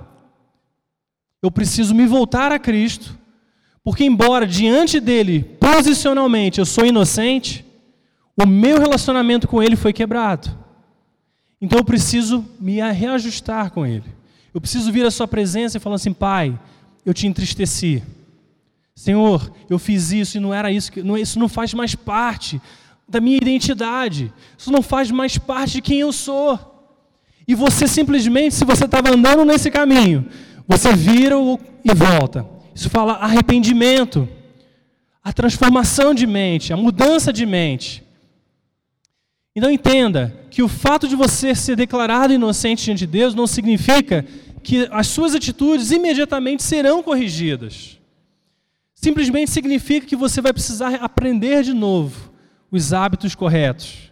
Eu 1.41 1.51
preciso 1.51 1.93
me 1.93 2.05
voltar 2.05 2.49
a 2.53 2.57
Cristo, 2.57 3.19
porque 3.83 4.05
embora 4.05 4.47
diante 4.47 5.01
dele, 5.01 5.43
posicionalmente, 5.59 6.59
eu 6.59 6.65
sou 6.65 6.85
inocente, 6.85 7.65
o 8.41 8.47
meu 8.47 8.79
relacionamento 8.79 9.49
com 9.49 9.61
ele 9.61 9.75
foi 9.75 9.91
quebrado. 9.91 10.49
Então 11.59 11.79
eu 11.79 11.83
preciso 11.83 12.45
me 12.57 12.79
reajustar 12.89 13.69
com 13.71 13.85
Ele. 13.85 14.20
Eu 14.53 14.59
preciso 14.59 14.91
vir 14.91 15.05
à 15.05 15.11
Sua 15.11 15.27
presença 15.27 15.77
e 15.77 15.79
falar 15.79 15.95
assim: 15.95 16.13
Pai, 16.13 16.59
eu 17.05 17.13
te 17.13 17.27
entristeci. 17.27 18.03
Senhor, 18.95 19.51
eu 19.69 19.79
fiz 19.79 20.11
isso 20.11 20.37
e 20.37 20.39
não 20.39 20.53
era 20.53 20.71
isso, 20.71 20.91
não, 21.03 21.17
isso 21.17 21.39
não 21.39 21.49
faz 21.49 21.73
mais 21.73 21.95
parte 21.95 22.61
da 23.07 23.19
minha 23.19 23.37
identidade, 23.37 24.31
isso 24.57 24.71
não 24.71 24.81
faz 24.81 25.09
mais 25.09 25.37
parte 25.37 25.73
de 25.73 25.81
quem 25.81 25.99
eu 25.99 26.11
sou. 26.11 26.59
E 27.47 27.55
você 27.55 27.87
simplesmente, 27.87 28.55
se 28.55 28.63
você 28.63 28.85
estava 28.85 29.09
andando 29.09 29.43
nesse 29.43 29.71
caminho, 29.71 30.25
você 30.67 30.93
vira 30.93 31.35
e 31.83 31.93
volta. 31.93 32.45
Isso 32.73 32.89
fala 32.89 33.13
arrependimento, 33.13 34.27
a 35.23 35.33
transformação 35.33 36.13
de 36.13 36.25
mente, 36.25 36.71
a 36.71 36.77
mudança 36.77 37.33
de 37.33 37.45
mente. 37.45 38.03
Então 39.55 39.69
entenda 39.69 40.33
que 40.49 40.63
o 40.63 40.67
fato 40.67 41.07
de 41.07 41.15
você 41.15 41.53
ser 41.53 41.75
declarado 41.75 42.33
inocente 42.33 42.85
diante 42.85 42.99
de 42.99 43.07
Deus 43.07 43.35
não 43.35 43.45
significa 43.45 44.25
que 44.63 44.87
as 44.91 45.07
suas 45.07 45.35
atitudes 45.35 45.91
imediatamente 45.91 46.63
serão 46.63 47.03
corrigidas. 47.03 47.99
Simplesmente 48.95 49.51
significa 49.51 50.05
que 50.05 50.15
você 50.15 50.41
vai 50.41 50.53
precisar 50.53 50.95
aprender 50.95 51.63
de 51.63 51.73
novo 51.73 52.31
os 52.71 52.93
hábitos 52.93 53.35
corretos. 53.35 54.11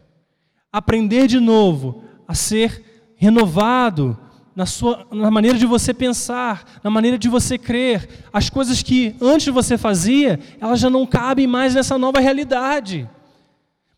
Aprender 0.72 1.28
de 1.28 1.40
novo 1.40 2.04
a 2.28 2.34
ser 2.36 2.84
renovado 3.16 4.18
na, 4.56 4.66
sua, 4.66 5.08
na 5.12 5.32
maneira 5.32 5.58
de 5.58 5.66
você 5.66 5.94
pensar, 5.94 6.80
na 6.84 6.90
maneira 6.90 7.18
de 7.18 7.30
você 7.30 7.58
crer. 7.58 8.10
As 8.34 8.50
coisas 8.50 8.84
que 8.84 9.16
antes 9.22 9.48
você 9.54 9.78
fazia, 9.78 10.40
elas 10.60 10.80
já 10.80 10.90
não 10.90 11.06
cabem 11.06 11.48
mais 11.48 11.76
nessa 11.76 11.98
nova 11.98 12.20
realidade. 12.20 13.08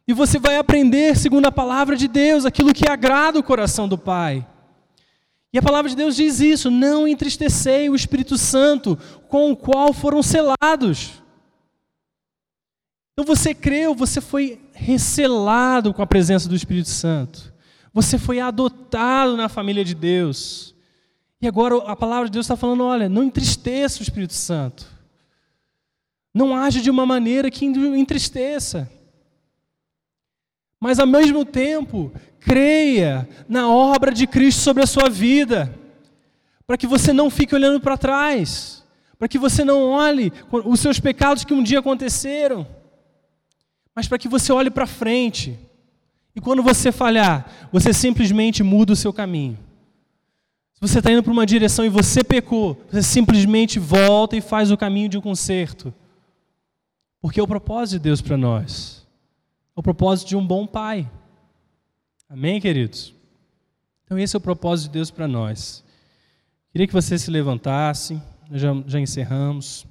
E 0.07 0.13
você 0.13 0.39
vai 0.39 0.57
aprender, 0.57 1.15
segundo 1.15 1.45
a 1.45 1.51
palavra 1.51 1.95
de 1.95 2.07
Deus, 2.07 2.45
aquilo 2.45 2.73
que 2.73 2.89
agrada 2.89 3.39
o 3.39 3.43
coração 3.43 3.87
do 3.87 3.97
Pai. 3.97 4.45
E 5.53 5.57
a 5.57 5.61
palavra 5.61 5.89
de 5.89 5.95
Deus 5.95 6.15
diz 6.15 6.39
isso: 6.39 6.71
não 6.71 7.07
entristecei 7.07 7.89
o 7.89 7.95
Espírito 7.95 8.37
Santo, 8.37 8.97
com 9.27 9.51
o 9.51 9.57
qual 9.57 9.93
foram 9.93 10.23
selados. 10.23 11.21
Então 13.13 13.25
você 13.25 13.53
creu, 13.53 13.93
você 13.93 14.21
foi 14.21 14.59
recelado 14.73 15.93
com 15.93 16.01
a 16.01 16.07
presença 16.07 16.49
do 16.49 16.55
Espírito 16.55 16.89
Santo. 16.89 17.53
Você 17.93 18.17
foi 18.17 18.39
adotado 18.39 19.35
na 19.35 19.49
família 19.49 19.83
de 19.83 19.93
Deus. 19.93 20.73
E 21.41 21.47
agora 21.47 21.77
a 21.85 21.95
palavra 21.95 22.25
de 22.25 22.31
Deus 22.31 22.45
está 22.45 22.55
falando: 22.55 22.83
olha, 22.83 23.09
não 23.09 23.23
entristeça 23.23 23.99
o 23.99 24.03
Espírito 24.03 24.33
Santo. 24.33 24.87
Não 26.33 26.55
age 26.55 26.81
de 26.81 26.89
uma 26.89 27.05
maneira 27.05 27.51
que 27.51 27.65
entristeça 27.65 28.89
mas 30.81 30.97
ao 30.97 31.05
mesmo 31.05 31.45
tempo, 31.45 32.11
creia 32.39 33.29
na 33.47 33.69
obra 33.69 34.11
de 34.11 34.25
Cristo 34.25 34.61
sobre 34.61 34.81
a 34.81 34.87
sua 34.87 35.07
vida, 35.07 35.71
para 36.65 36.75
que 36.75 36.87
você 36.87 37.13
não 37.13 37.29
fique 37.29 37.53
olhando 37.53 37.79
para 37.79 37.99
trás, 37.99 38.83
para 39.19 39.27
que 39.27 39.37
você 39.37 39.63
não 39.63 39.83
olhe 39.83 40.33
os 40.51 40.79
seus 40.79 40.99
pecados 40.99 41.45
que 41.45 41.53
um 41.53 41.61
dia 41.61 41.77
aconteceram, 41.77 42.65
mas 43.93 44.07
para 44.07 44.17
que 44.17 44.27
você 44.27 44.51
olhe 44.51 44.71
para 44.71 44.87
frente. 44.87 45.57
E 46.35 46.41
quando 46.41 46.63
você 46.63 46.91
falhar, 46.91 47.69
você 47.71 47.93
simplesmente 47.93 48.63
muda 48.63 48.93
o 48.93 48.95
seu 48.95 49.13
caminho. 49.13 49.59
Se 50.73 50.81
você 50.81 50.97
está 50.97 51.11
indo 51.11 51.21
para 51.21 51.31
uma 51.31 51.45
direção 51.45 51.85
e 51.85 51.89
você 51.89 52.23
pecou, 52.23 52.81
você 52.89 53.03
simplesmente 53.03 53.77
volta 53.77 54.35
e 54.35 54.41
faz 54.41 54.71
o 54.71 54.77
caminho 54.77 55.09
de 55.09 55.17
um 55.17 55.21
conserto. 55.21 55.93
Porque 57.21 57.39
é 57.39 57.43
o 57.43 57.47
propósito 57.47 57.99
de 57.99 58.03
Deus 58.05 58.19
para 58.19 58.35
nós 58.35 59.00
o 59.81 59.83
propósito 59.83 60.27
de 60.27 60.35
um 60.35 60.45
bom 60.45 60.67
pai. 60.67 61.11
Amém, 62.29 62.61
queridos? 62.61 63.15
Então, 64.05 64.15
esse 64.15 64.35
é 64.35 64.37
o 64.37 64.41
propósito 64.41 64.89
de 64.89 64.93
Deus 64.93 65.09
para 65.09 65.27
nós. 65.27 65.83
Queria 66.71 66.85
que 66.85 66.93
você 66.93 67.17
se 67.17 67.31
levantasse, 67.31 68.21
já, 68.51 68.69
já 68.85 68.99
encerramos. 68.99 69.87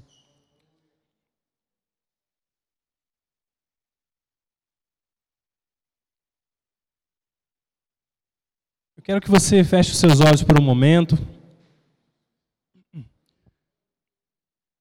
Eu 8.96 9.02
quero 9.02 9.20
que 9.20 9.28
você 9.28 9.64
feche 9.64 9.90
os 9.90 9.98
seus 9.98 10.20
olhos 10.20 10.44
por 10.44 10.56
um 10.56 10.62
momento. 10.62 11.18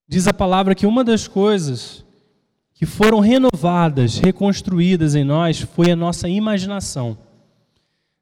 Diz 0.08 0.28
a 0.28 0.34
palavra 0.34 0.76
que 0.76 0.86
uma 0.86 1.04
das 1.04 1.28
coisas 1.28 2.06
que 2.80 2.86
foram 2.86 3.20
renovadas, 3.20 4.20
reconstruídas 4.20 5.14
em 5.14 5.26
nós, 5.26 5.60
foi 5.60 5.92
a 5.92 5.98
nossa 5.98 6.30
imaginação. 6.30 7.18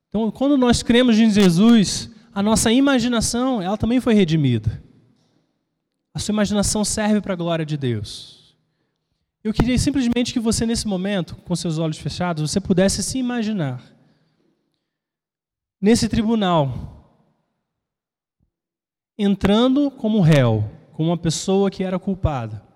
Então, 0.09 0.31
quando 0.31 0.57
nós 0.57 0.81
cremos 0.81 1.15
em 1.19 1.29
Jesus, 1.29 2.09
a 2.33 2.41
nossa 2.41 2.71
imaginação, 2.71 3.61
ela 3.61 3.77
também 3.77 4.01
foi 4.01 4.15
redimida. 4.15 4.81
A 6.11 6.17
sua 6.17 6.33
imaginação 6.33 6.83
serve 6.83 7.21
para 7.21 7.33
a 7.33 7.37
glória 7.37 7.63
de 7.63 7.77
Deus. 7.77 8.57
Eu 9.43 9.53
queria 9.53 9.77
simplesmente 9.77 10.33
que 10.33 10.39
você, 10.39 10.65
nesse 10.65 10.87
momento, 10.87 11.35
com 11.35 11.55
seus 11.55 11.77
olhos 11.77 11.99
fechados, 11.99 12.49
você 12.49 12.59
pudesse 12.59 13.03
se 13.03 13.19
imaginar 13.19 13.83
nesse 15.79 16.09
tribunal, 16.09 17.13
entrando 19.15 19.91
como 19.91 20.19
réu, 20.19 20.67
como 20.93 21.09
uma 21.09 21.17
pessoa 21.17 21.69
que 21.69 21.83
era 21.83 21.99
culpada. 21.99 22.66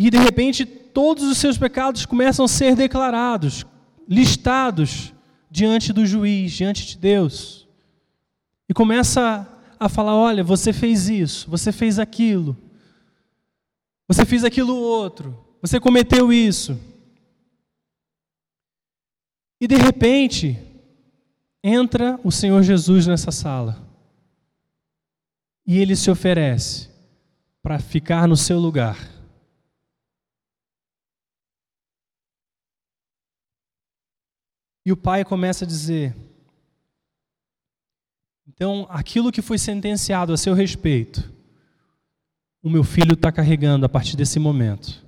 E 0.00 0.10
de 0.10 0.16
repente 0.16 0.64
todos 0.64 1.24
os 1.24 1.38
seus 1.38 1.58
pecados 1.58 2.06
começam 2.06 2.44
a 2.44 2.48
ser 2.48 2.76
declarados, 2.76 3.66
listados 4.08 5.12
diante 5.50 5.92
do 5.92 6.06
juiz, 6.06 6.52
diante 6.52 6.86
de 6.86 6.96
Deus. 6.96 7.66
E 8.68 8.72
começa 8.72 9.44
a 9.76 9.88
falar: 9.88 10.14
olha, 10.14 10.44
você 10.44 10.72
fez 10.72 11.08
isso, 11.08 11.50
você 11.50 11.72
fez 11.72 11.98
aquilo, 11.98 12.56
você 14.06 14.24
fez 14.24 14.44
aquilo 14.44 14.76
outro, 14.76 15.36
você 15.60 15.80
cometeu 15.80 16.32
isso. 16.32 16.78
E 19.60 19.66
de 19.66 19.74
repente, 19.74 20.56
entra 21.60 22.20
o 22.22 22.30
Senhor 22.30 22.62
Jesus 22.62 23.08
nessa 23.08 23.32
sala. 23.32 23.84
E 25.66 25.76
ele 25.76 25.96
se 25.96 26.08
oferece 26.08 26.88
para 27.60 27.80
ficar 27.80 28.28
no 28.28 28.36
seu 28.36 28.60
lugar. 28.60 29.17
E 34.88 34.92
o 34.92 34.96
pai 34.96 35.22
começa 35.22 35.66
a 35.66 35.68
dizer: 35.68 36.16
então, 38.46 38.86
aquilo 38.88 39.30
que 39.30 39.42
foi 39.42 39.58
sentenciado 39.58 40.32
a 40.32 40.36
seu 40.38 40.54
respeito, 40.54 41.30
o 42.62 42.70
meu 42.70 42.82
filho 42.82 43.12
está 43.12 43.30
carregando 43.30 43.84
a 43.84 43.88
partir 43.90 44.16
desse 44.16 44.38
momento. 44.38 45.04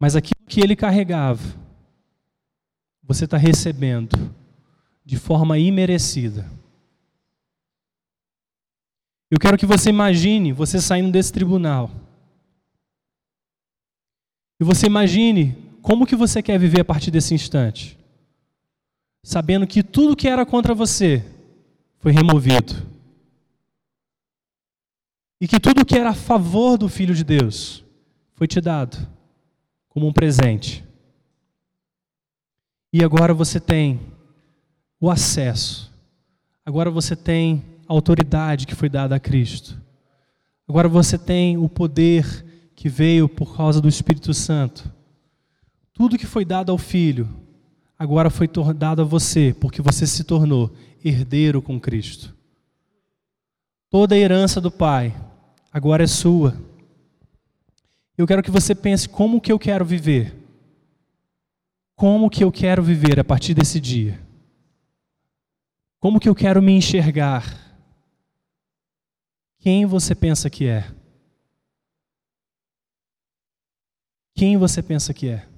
Mas 0.00 0.16
aquilo 0.16 0.44
que 0.48 0.60
ele 0.60 0.74
carregava, 0.74 1.40
você 3.04 3.24
está 3.24 3.36
recebendo 3.36 4.34
de 5.04 5.16
forma 5.16 5.56
imerecida. 5.56 6.44
Eu 9.30 9.38
quero 9.38 9.56
que 9.56 9.64
você 9.64 9.90
imagine 9.90 10.52
você 10.52 10.80
saindo 10.80 11.12
desse 11.12 11.32
tribunal. 11.32 11.88
E 14.58 14.64
você 14.64 14.86
imagine 14.86 15.65
como 15.86 16.04
que 16.04 16.16
você 16.16 16.42
quer 16.42 16.58
viver 16.58 16.80
a 16.80 16.84
partir 16.84 17.12
desse 17.12 17.32
instante. 17.32 17.96
Sabendo 19.22 19.68
que 19.68 19.84
tudo 19.84 20.16
que 20.16 20.26
era 20.26 20.44
contra 20.44 20.74
você 20.74 21.24
foi 22.00 22.10
removido. 22.10 22.74
E 25.40 25.46
que 25.46 25.60
tudo 25.60 25.86
que 25.86 25.96
era 25.96 26.10
a 26.10 26.14
favor 26.14 26.76
do 26.76 26.88
Filho 26.88 27.14
de 27.14 27.22
Deus 27.22 27.84
foi 28.34 28.48
te 28.48 28.60
dado 28.60 28.98
como 29.88 30.08
um 30.08 30.12
presente. 30.12 30.84
E 32.92 33.04
agora 33.04 33.32
você 33.32 33.60
tem 33.60 34.00
o 35.00 35.08
acesso. 35.08 35.92
Agora 36.64 36.90
você 36.90 37.14
tem 37.14 37.64
a 37.88 37.92
autoridade 37.92 38.66
que 38.66 38.74
foi 38.74 38.88
dada 38.88 39.14
a 39.14 39.20
Cristo. 39.20 39.80
Agora 40.66 40.88
você 40.88 41.16
tem 41.16 41.56
o 41.56 41.68
poder 41.68 42.44
que 42.74 42.88
veio 42.88 43.28
por 43.28 43.56
causa 43.56 43.80
do 43.80 43.88
Espírito 43.88 44.34
Santo. 44.34 44.95
Tudo 45.96 46.16
que 46.16 46.26
foi 46.26 46.44
dado 46.44 46.70
ao 46.70 46.78
Filho, 46.78 47.28
agora 47.98 48.30
foi 48.30 48.48
dado 48.76 49.02
a 49.02 49.04
você, 49.04 49.52
porque 49.60 49.82
você 49.82 50.06
se 50.06 50.22
tornou 50.22 50.70
herdeiro 51.04 51.60
com 51.60 51.80
Cristo. 51.80 52.32
Toda 53.90 54.14
a 54.14 54.18
herança 54.18 54.60
do 54.60 54.70
Pai 54.70 55.12
agora 55.72 56.04
é 56.04 56.06
sua. 56.06 56.56
Eu 58.16 58.28
quero 58.28 58.44
que 58.44 58.50
você 58.50 58.76
pense 58.76 59.08
como 59.08 59.40
que 59.40 59.50
eu 59.50 59.58
quero 59.58 59.84
viver 59.84 60.46
como 61.96 62.28
que 62.28 62.44
eu 62.44 62.52
quero 62.52 62.82
viver 62.82 63.18
a 63.18 63.24
partir 63.24 63.54
desse 63.54 63.80
dia? 63.80 64.20
Como 65.98 66.20
que 66.20 66.28
eu 66.28 66.34
quero 66.34 66.62
me 66.62 66.72
enxergar? 66.72 67.42
Quem 69.58 69.86
você 69.86 70.14
pensa 70.14 70.50
que 70.50 70.66
é? 70.66 70.94
Quem 74.34 74.58
você 74.58 74.82
pensa 74.82 75.14
que 75.14 75.30
é? 75.30 75.48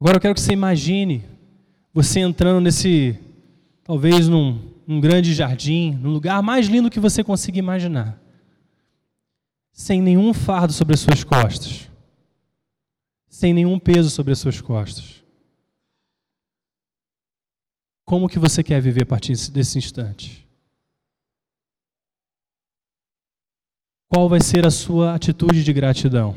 Agora 0.00 0.16
eu 0.16 0.20
quero 0.20 0.34
que 0.34 0.40
você 0.40 0.52
imagine 0.52 1.24
você 1.92 2.20
entrando 2.20 2.60
nesse, 2.60 3.18
talvez 3.82 4.28
num, 4.28 4.60
num 4.86 5.00
grande 5.00 5.32
jardim, 5.32 5.92
num 5.92 6.10
lugar 6.10 6.42
mais 6.42 6.66
lindo 6.66 6.90
que 6.90 7.00
você 7.00 7.24
consiga 7.24 7.58
imaginar, 7.58 8.20
sem 9.72 10.02
nenhum 10.02 10.34
fardo 10.34 10.72
sobre 10.72 10.94
as 10.94 11.00
suas 11.00 11.24
costas 11.24 11.86
sem 13.36 13.52
nenhum 13.52 13.78
peso 13.78 14.08
sobre 14.08 14.32
as 14.32 14.38
suas 14.38 14.62
costas. 14.62 15.22
Como 18.02 18.30
que 18.30 18.38
você 18.38 18.62
quer 18.62 18.80
viver 18.80 19.02
a 19.02 19.06
partir 19.06 19.34
desse 19.50 19.76
instante? 19.76 20.48
Qual 24.08 24.26
vai 24.26 24.40
ser 24.40 24.64
a 24.64 24.70
sua 24.70 25.14
atitude 25.14 25.62
de 25.62 25.70
gratidão? 25.70 26.34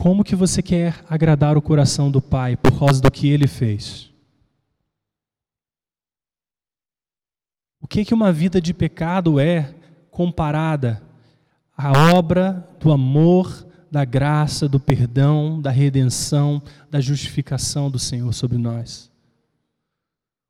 Como 0.00 0.24
que 0.24 0.34
você 0.34 0.62
quer 0.62 1.04
agradar 1.10 1.58
o 1.58 1.62
coração 1.62 2.10
do 2.10 2.22
Pai 2.22 2.56
por 2.56 2.78
causa 2.78 3.02
do 3.02 3.10
que 3.10 3.28
ele 3.28 3.46
fez? 3.46 4.10
O 7.78 7.86
que 7.86 8.06
que 8.06 8.14
uma 8.14 8.32
vida 8.32 8.62
de 8.62 8.72
pecado 8.72 9.38
é 9.38 9.74
comparada 10.10 11.02
a 11.76 12.14
obra 12.14 12.66
do 12.80 12.90
amor, 12.90 13.66
da 13.90 14.02
graça, 14.02 14.66
do 14.66 14.80
perdão, 14.80 15.60
da 15.60 15.70
redenção, 15.70 16.62
da 16.90 16.98
justificação 16.98 17.90
do 17.90 17.98
Senhor 17.98 18.32
sobre 18.32 18.56
nós. 18.56 19.10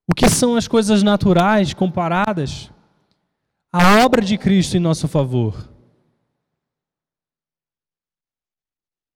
O 0.08 0.14
que 0.14 0.28
são 0.28 0.54
as 0.54 0.68
coisas 0.68 1.02
naturais 1.02 1.74
comparadas 1.74 2.70
à 3.72 4.04
obra 4.04 4.22
de 4.22 4.38
Cristo 4.38 4.76
em 4.76 4.80
nosso 4.80 5.08
favor? 5.08 5.68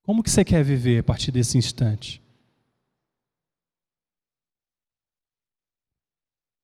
Como 0.04 0.22
que 0.22 0.30
você 0.30 0.44
quer 0.44 0.62
viver 0.62 0.98
a 0.98 1.02
partir 1.02 1.32
desse 1.32 1.56
instante? 1.56 2.22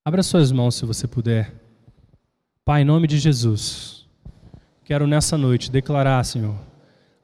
Abra 0.05 0.23
suas 0.23 0.53
mãos 0.53 0.75
se 0.75 0.85
você 0.85 1.09
puder. 1.09 1.51
Pai, 2.67 2.83
em 2.83 2.85
nome 2.85 3.07
de 3.07 3.19
Jesus. 3.19 4.07
Quero 4.85 5.07
nessa 5.07 5.39
noite 5.39 5.71
declarar, 5.71 6.23
Senhor, 6.23 6.55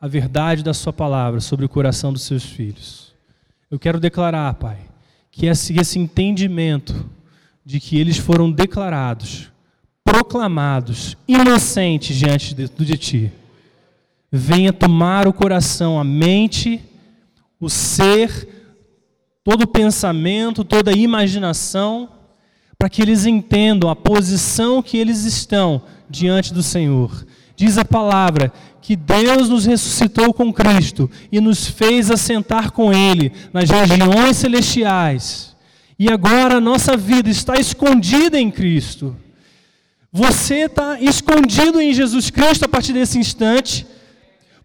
a 0.00 0.08
verdade 0.08 0.64
da 0.64 0.72
Sua 0.72 0.92
palavra 0.92 1.38
sobre 1.38 1.66
o 1.66 1.68
coração 1.68 2.14
dos 2.14 2.22
seus 2.22 2.44
filhos. 2.44 3.14
Eu 3.70 3.78
quero 3.78 4.00
declarar, 4.00 4.54
Pai, 4.54 4.78
que 5.30 5.44
esse, 5.44 5.78
esse 5.78 5.98
entendimento 5.98 7.10
de 7.62 7.78
que 7.78 7.98
eles 7.98 8.16
foram 8.16 8.50
declarados, 8.50 9.52
proclamados, 10.02 11.14
inocentes 11.28 12.16
diante 12.16 12.54
de, 12.54 12.68
de 12.68 12.96
Ti, 12.96 13.32
venha 14.30 14.72
tomar 14.72 15.26
o 15.26 15.32
coração, 15.32 15.98
a 15.98 16.04
mente, 16.04 16.82
o 17.60 17.68
ser, 17.68 18.48
todo 19.44 19.62
o 19.62 19.68
pensamento, 19.68 20.64
toda 20.64 20.90
a 20.90 20.96
imaginação, 20.96 22.10
para 22.78 22.90
que 22.90 23.00
eles 23.00 23.24
entendam 23.26 23.88
a 23.88 23.96
posição 23.96 24.82
que 24.82 24.98
eles 24.98 25.24
estão 25.24 25.82
diante 26.10 26.52
do 26.52 26.62
Senhor 26.62 27.26
Diz 27.56 27.78
a 27.78 27.84
palavra 27.84 28.52
que 28.82 28.94
Deus 28.94 29.48
nos 29.48 29.64
ressuscitou 29.64 30.32
com 30.34 30.52
Cristo 30.52 31.10
e 31.32 31.40
nos 31.40 31.66
fez 31.66 32.10
assentar 32.10 32.70
com 32.70 32.92
Ele 32.92 33.32
nas 33.52 33.70
regiões 33.70 34.36
celestiais. 34.36 35.56
E 35.98 36.10
agora 36.10 36.56
a 36.56 36.60
nossa 36.60 36.96
vida 36.96 37.30
está 37.30 37.58
escondida 37.58 38.38
em 38.38 38.50
Cristo. 38.50 39.16
Você 40.12 40.66
está 40.66 41.00
escondido 41.00 41.80
em 41.80 41.94
Jesus 41.94 42.28
Cristo 42.28 42.66
a 42.66 42.68
partir 42.68 42.92
desse 42.92 43.18
instante, 43.18 43.86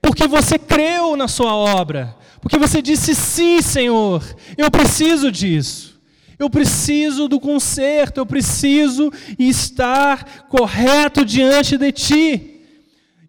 porque 0.02 0.28
você 0.28 0.58
creu 0.58 1.16
na 1.16 1.28
Sua 1.28 1.54
obra, 1.54 2.16
Porque 2.42 2.58
você 2.58 2.82
disse 2.82 3.14
sim, 3.14 3.62
Senhor, 3.62 4.24
eu 4.58 4.72
preciso 4.72 5.32
disso. 5.32 6.02
Eu 6.40 6.50
preciso 6.50 7.28
do 7.28 7.40
conserto, 7.40 8.18
eu 8.18 8.26
preciso 8.26 9.14
estar 9.38 10.48
correto 10.50 11.24
diante 11.24 11.78
de 11.78 11.92
Ti. 11.92 12.62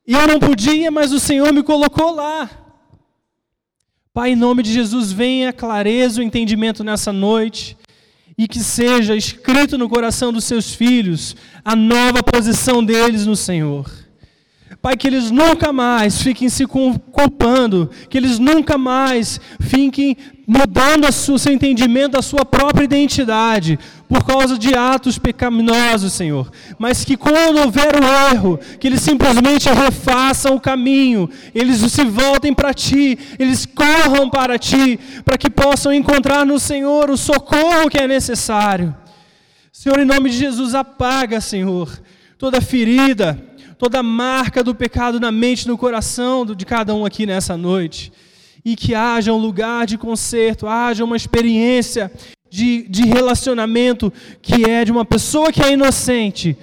E 0.07 0.15
eu 0.15 0.27
não 0.27 0.41
podia, 0.41 0.91
mas 0.91 1.13
o 1.13 1.21
Senhor 1.21 1.53
me 1.53 1.63
colocou 1.63 2.15
lá. 2.15 2.49
Pai, 4.15 4.31
em 4.31 4.37
nome 4.37 4.63
de 4.63 4.73
Jesus, 4.73 5.13
venha 5.13 5.53
clareza 5.53 6.21
o 6.21 6.25
entendimento 6.25 6.83
nessa 6.83 7.13
noite 7.13 7.77
e 8.37 8.49
que 8.49 8.61
seja 8.61 9.15
escrito 9.15 9.77
no 9.77 9.89
coração 9.89 10.33
dos 10.33 10.45
seus 10.45 10.75
filhos 10.75 11.37
a 11.65 11.77
nova 11.77 12.23
posição 12.23 12.83
deles 12.83 13.27
no 13.27 13.37
Senhor. 13.37 14.02
Pai, 14.83 14.97
que 14.97 15.07
eles 15.07 15.31
nunca 15.31 15.73
mais 15.73 16.21
fiquem 16.21 16.49
se 16.49 16.67
culpando, 16.67 17.89
que 18.11 18.19
eles 18.19 18.41
nunca 18.41 18.77
mais 18.77 19.41
fiquem 19.61 20.17
mudando 20.45 21.07
o 21.07 21.39
seu 21.39 21.53
entendimento 21.53 22.15
da 22.15 22.21
sua 22.21 22.45
própria 22.45 22.83
identidade 22.83 23.79
por 24.09 24.25
causa 24.25 24.59
de 24.59 24.75
atos 24.75 25.19
pecaminosos, 25.19 26.13
Senhor. 26.13 26.51
Mas 26.81 27.05
que 27.05 27.17
quando 27.17 27.61
houver 27.61 27.95
o 27.95 28.35
erro, 28.35 28.59
que 28.81 28.89
eles 28.89 29.03
simplesmente 29.03 29.69
refaçam 29.69 30.57
o 30.57 30.61
caminho, 30.61 31.31
eles 31.55 31.79
se 31.79 32.05
voltem 32.05 32.53
para 32.53 32.75
Ti, 32.75 33.17
eles 33.39 33.65
corram 33.65 34.29
para 34.29 34.59
Ti, 34.59 34.99
para 35.25 35.39
que 35.39 35.49
possam 35.49 35.95
encontrar 35.95 36.45
no 36.45 36.59
Senhor 36.59 37.09
o 37.09 37.17
socorro 37.17 37.89
que 37.89 37.99
é 37.99 38.09
necessário. 38.09 38.93
Senhor, 39.71 40.01
em 40.01 40.05
nome 40.05 40.29
de 40.29 40.39
Jesus, 40.39 40.75
apaga, 40.75 41.41
Senhor, 41.41 41.89
toda 42.37 42.61
ferida, 42.61 43.41
toda 43.83 44.01
marca 44.01 44.63
do 44.63 44.77
pecado 44.77 45.19
na 45.19 45.33
mente, 45.33 45.67
no 45.67 45.77
coração 45.77 46.47
de 46.47 46.65
cada 46.65 46.95
um 46.95 47.05
aqui 47.05 47.27
nessa 47.27 47.57
noite. 47.57 48.13
E 48.65 48.77
que 48.77 48.95
haja 48.95 49.33
um 49.33 49.39
lugar 49.39 49.89
de 49.89 49.99
conserto, 49.99 50.69
haja 50.69 51.05
uma 51.05 51.17
experiência 51.17 52.09
de, 52.49 52.87
de 52.89 53.03
relacionamento 53.05 54.13
que 54.41 54.65
é 54.71 54.85
de 54.85 54.93
uma 54.93 55.05
pessoa 55.05 55.51
que 55.51 55.61
é 55.61 55.73
inocente 55.73 56.57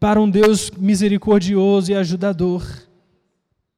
para 0.00 0.18
um 0.18 0.30
Deus 0.30 0.70
misericordioso 0.70 1.92
e 1.92 1.94
ajudador. 1.94 2.64